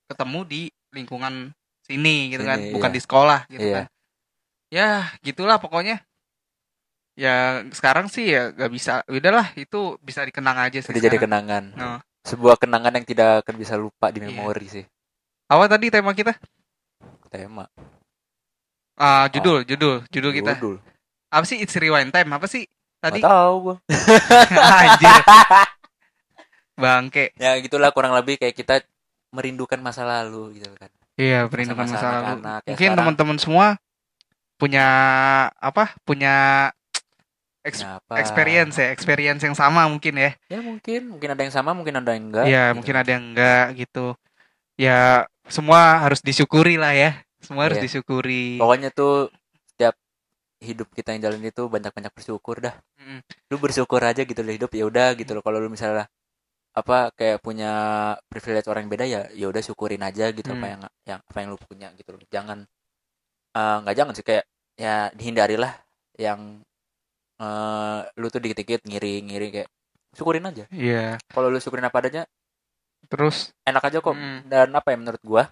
[0.07, 0.61] ketemu di
[0.95, 1.51] lingkungan
[1.83, 2.57] sini gitu kan.
[2.63, 2.95] Sini, bukan iya.
[2.95, 3.75] di sekolah gitu Iya.
[3.75, 3.85] kan.
[4.71, 5.99] Ya gitulah pokoknya.
[7.17, 9.01] Ya sekarang sih ya gak bisa.
[9.09, 11.73] Udahlah itu bisa dikenang aja sih jadi kenangan.
[11.75, 11.99] Oh.
[12.27, 14.27] Sebuah kenangan yang tidak akan bisa lupa di Iya.
[14.29, 14.83] memori sih.
[15.47, 16.35] Apa tadi tema kita?
[17.31, 17.71] Tema.
[18.99, 20.59] Ah judul judul judul kita.
[20.59, 20.75] Judul.
[21.27, 21.59] apa sih?
[21.59, 22.27] It's rewind time.
[22.29, 22.67] Apa sih
[22.99, 23.23] tadi?
[23.23, 23.55] Nggak tahu
[24.83, 25.15] anjir.
[26.83, 27.33] Bangke.
[27.39, 28.75] Ya gitulah kurang lebih kayak kita
[29.31, 30.91] merindukan masa lalu gitu kan.
[31.17, 32.17] Iya, perindukan Masa-masa masa lalu.
[32.21, 33.65] anak-anak ya Mungkin teman-teman semua
[34.57, 34.85] punya
[35.57, 35.97] apa?
[36.05, 36.35] Punya
[37.67, 38.13] ex- Kenapa?
[38.17, 40.31] experience ya, experience yang sama mungkin ya.
[40.47, 42.75] ya mungkin mungkin ada yang sama mungkin ada yang enggak Iya, gitu.
[42.75, 44.05] mungkin ada yang enggak gitu.
[44.77, 44.99] Ya,
[45.45, 47.11] semua harus disyukuri lah ya.
[47.37, 47.85] Semua harus Iya.
[47.85, 48.57] disyukuri.
[48.57, 49.29] pokoknya tuh
[49.67, 49.93] setiap
[50.57, 53.21] hidup kita yang jalan itu banyak-banyak bersyukur dah Mm.
[53.47, 56.09] lu bersyukur aja gitu loh hidup ya udah gitu loh kalau lu misalnya
[56.73, 57.71] apa kayak punya
[58.25, 60.73] privilege orang yang beda ya ya udah syukurin aja gitu apa Hmm.
[60.73, 62.65] yang yang apa yang lu punya gitu loh jangan
[63.53, 64.45] eh, nggak jangan sih kayak
[64.75, 65.73] ya dihindarilah
[66.17, 66.65] yang
[67.37, 69.69] eh lu tuh dikit-dikit ngiri-ngiri kayak
[70.13, 71.21] syukurin aja Iya.
[71.29, 72.23] kalau lu syukurin apa adanya
[73.07, 74.49] Terus enak aja kok Mm.
[74.49, 75.43] dan apa ya menurut gua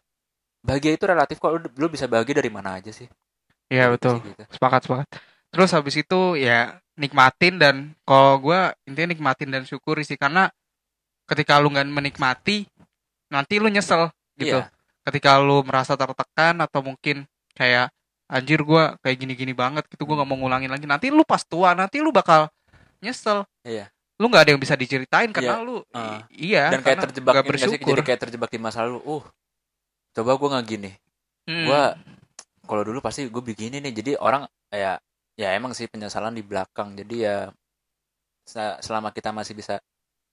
[0.60, 3.06] bahagia itu relatif kok lu, lu bisa bahagia dari mana aja sih
[3.70, 4.16] ya Gitu betul.
[4.26, 4.44] gitu.
[4.50, 5.08] Sepakat, sepakat.
[5.54, 10.50] Terus habis itu ya nikmatin dan kalau gua intinya nikmatin dan syukuri sih karena
[11.30, 12.66] ketika lu nggak menikmati
[13.30, 14.58] nanti lu nyesel gitu.
[14.60, 14.70] Iya.
[15.06, 17.94] ketika lu merasa tertekan atau mungkin kayak
[18.26, 21.72] anjir gua kayak gini-gini banget gitu gua nggak mau ngulangin lagi nanti lu pas tua
[21.72, 22.50] nanti lu bakal
[23.00, 23.90] nyesel Iya.
[24.18, 26.26] lu nggak ada yang bisa diceritain karena lu Ah.
[26.32, 27.46] i- iya dan kayak terjebak sih?
[27.46, 29.24] bersyukur jadi kayak terjebak di masa lalu uh
[30.12, 30.92] coba gua nggak gini
[31.46, 31.66] Hmm.
[31.66, 31.82] gua
[32.66, 34.98] kalau dulu pasti gue begini nih jadi orang ya
[35.36, 37.38] ya emang sih penyesalan di belakang jadi ya
[38.42, 39.78] se- selama kita masih bisa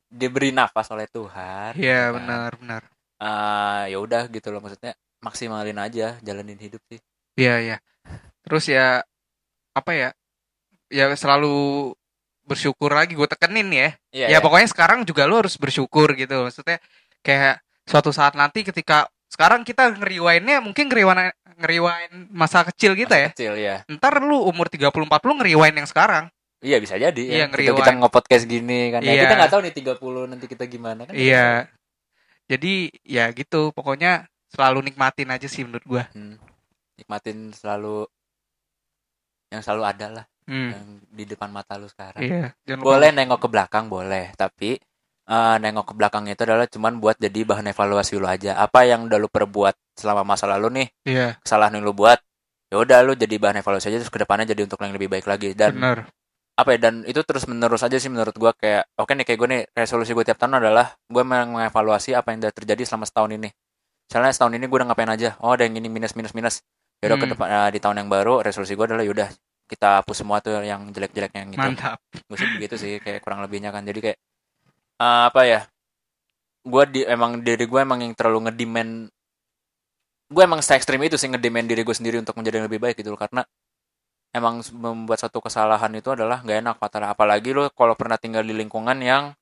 [0.09, 1.72] diberi nafas oleh Tuhan.
[1.74, 2.16] Iya gitu kan.
[2.16, 2.82] benar benar.
[3.18, 7.01] Eh, ya udah gitu loh maksudnya maksimalin aja jalanin hidup sih.
[7.37, 7.76] Iya iya.
[8.45, 9.01] Terus ya
[9.72, 10.09] apa ya?
[10.93, 11.93] Ya selalu
[12.45, 13.89] bersyukur lagi gue tekenin ya.
[14.12, 14.26] Iya.
[14.37, 16.45] ya pokoknya sekarang juga lu harus bersyukur gitu.
[16.45, 16.83] Maksudnya
[17.24, 23.28] kayak suatu saat nanti ketika sekarang kita ngeriwainnya mungkin ngeriwain ngeriwain masa kecil kita ya.
[23.33, 23.76] Kecil ya.
[23.89, 25.09] Ntar lu umur 30 40
[25.41, 26.28] ngeriwain yang sekarang.
[26.62, 27.51] Iya bisa jadi Iya, ya.
[27.51, 29.01] Ketika kita nge-podcast gini kan.
[29.03, 29.22] Ya, Iya.
[29.26, 31.14] kita nggak tahu nih 30 nanti kita gimana kan.
[31.16, 31.66] Iya.
[32.47, 36.05] Jadi ya gitu, pokoknya selalu nikmatin aja sih menurut gua.
[36.12, 36.37] Hmm.
[37.03, 38.07] Nikmatin selalu
[39.53, 40.74] yang selalu ada lah Hmm.
[40.74, 40.84] yang
[41.14, 42.18] di depan mata lu sekarang.
[42.18, 42.86] Iya, jangan lupa.
[42.90, 44.74] Boleh nengok ke belakang boleh, tapi
[45.30, 48.59] eh, nengok ke belakang itu adalah cuman buat jadi bahan evaluasi lu aja.
[48.59, 52.18] Apa yang udah lu perbuat selama masa lalu nih, Iya, kesalahan yang lu buat,
[52.74, 55.30] ya udah lu jadi bahan evaluasi aja terus ke depannya jadi untuk yang lebih baik
[55.30, 56.11] lagi dan bener.
[56.59, 59.48] apa ya dan itu terus menerus aja sih menurut gua kayak oke nih kayak gue
[59.50, 63.48] nih resolusi gue tiap tahun adalah gue mengevaluasi apa yang udah terjadi selama setahun ini
[64.09, 66.61] misalnya setahun ini gue udah ngapain aja oh ada yang ini minus minus minus
[67.03, 67.32] yaudah ke Hmm.
[67.34, 69.28] depan eh, di tahun yang baru resolusi gue adalah yaudah
[69.66, 71.62] kita hapus semua tuh yang jelek-jeleknya yang gitu.
[71.64, 71.98] Mantap.
[72.14, 73.82] gue sih begitu sih kayak kurang lebihnya kan.
[73.82, 74.18] Jadi kayak
[75.03, 75.61] eh, apa ya
[76.62, 79.11] gue di emang diri gue emang yang terlalu ngedemand
[80.32, 82.96] gue emang se ekstrim itu sih ngedemand diri gue sendiri untuk menjadi yang lebih baik
[83.03, 83.20] gitu loh.
[83.20, 83.42] Karena
[84.32, 87.05] emang membuat satu kesalahan itu adalah nggak enak fatal.
[87.05, 89.34] Apalagi lo kalau pernah tinggal di lingkungan yang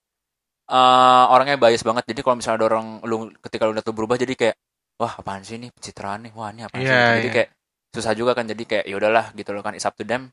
[0.71, 2.09] eh, orangnya bias banget.
[2.11, 4.57] Jadi kalau misalnya ada orang lu ketika lu udah tuh berubah jadi kayak
[5.01, 5.73] wah apaan sih ini?
[5.73, 6.33] Pencitraan nih.
[6.37, 6.93] Wah ini apaan sih?
[6.93, 7.35] Iya, jadi iya.
[7.41, 7.49] kayak
[7.97, 8.45] susah juga kan.
[8.45, 9.73] Jadi kayak ya udahlah gitu loh kan.
[9.73, 10.29] It's up to them.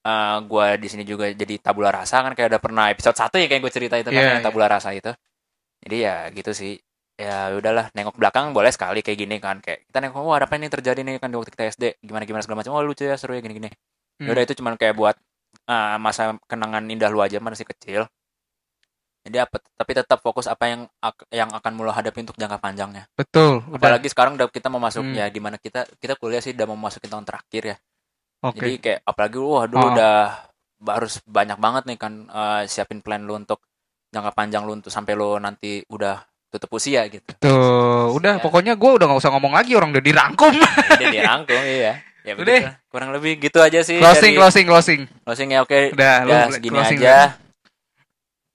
[0.00, 2.32] Eh gue di sini juga jadi tabula rasa kan.
[2.32, 4.46] Kayak ada pernah episode satu ya kayak gue cerita itu kan Iya, yang iya.
[4.48, 5.12] tabula rasa itu.
[5.84, 6.80] Jadi ya gitu sih.
[7.16, 9.60] Ya udahlah nengok belakang boleh sekali kayak gini kan.
[9.60, 11.20] Kayak kita nengok wah ada apa ini terjadi nih?
[11.20, 12.72] Kan di waktu kita SD gimana gimana segala macam.
[12.72, 13.70] Oh lucu ya seru ya gini gini.
[14.16, 14.26] Hmm.
[14.28, 15.16] ya udah itu cuman kayak buat
[15.68, 18.08] eh, masa kenangan indah lu aja masih kecil
[19.26, 20.80] jadi apa tapi tetap fokus apa yang
[21.28, 23.76] yang akan mulu hadapi untuk jangka panjangnya Betul, udah.
[23.76, 25.18] apalagi sekarang udah kita mau masuk Hmm.
[25.18, 27.76] ya di mana kita kita kuliah sih udah mau masukin tahun terakhir ya
[28.40, 28.56] Oke.
[28.56, 29.92] jadi kayak apalagi wah dulu Oh.
[29.92, 30.14] udah
[30.92, 33.58] harus banyak banget nih kan eh, siapin plan lu untuk
[34.08, 37.26] jangka panjang lu untuk sampai lu nanti udah tutup usia gitu.
[37.36, 38.40] Tuh, udah Ya.
[38.40, 40.54] pokoknya gua udah nggak usah ngomong lagi orang udah dirangkum.
[40.54, 42.00] Udah dirangkum iya.
[42.22, 42.80] Ya Udah.
[42.88, 45.00] Kurang lebih gitu aja sih closing, dari closing, closing.
[45.22, 45.80] closing ya oke.
[45.92, 47.18] Udah, lu Ya segini closing aja.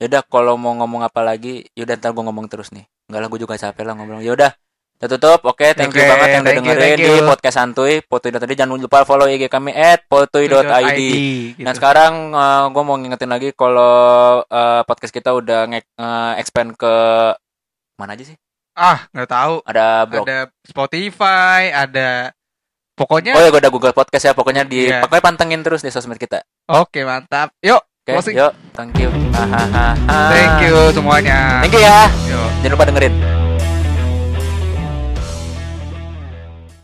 [0.01, 2.89] Yaudah kalau mau ngomong apa lagi, yaudah ntar gue ngomong terus nih.
[3.05, 4.25] Enggak lah gue juga capek lah ngomong.
[4.25, 4.49] Yaudah,
[4.97, 5.45] kita tutup.
[5.45, 7.29] Oke, thank you Oke, banget yang udah you, dengerin thank di you.
[7.29, 7.93] podcast santuy.
[8.01, 10.97] Potui.id jangan lupa follow IG kami at potui.id.
[11.53, 11.61] gitu.
[11.61, 12.33] Nah sekarang
[12.69, 13.93] gue mau ngingetin lagi kalau
[14.41, 15.79] eh, podcast kita udah nge
[16.37, 16.93] expand ke
[17.95, 18.37] mana aja sih?
[18.73, 19.53] ah, nggak tahu.
[19.67, 20.25] Ada blog.
[20.25, 22.33] Ada Spotify, ada
[22.93, 24.33] pokoknya Oh ya gue ada Google Podcast ya.
[24.33, 25.05] Pokoknya di Iya.
[25.05, 26.41] pokoknya pantengin terus di sosmed kita.
[26.65, 27.53] Oke, mantap.
[27.61, 28.33] Yuk, Oke, Closing.
[28.33, 29.13] yuk, thank you.
[30.09, 31.61] Thank you semuanya.
[31.61, 32.09] Thank you ya.
[32.25, 32.49] Yuk.
[32.65, 33.13] Jangan lupa dengerin.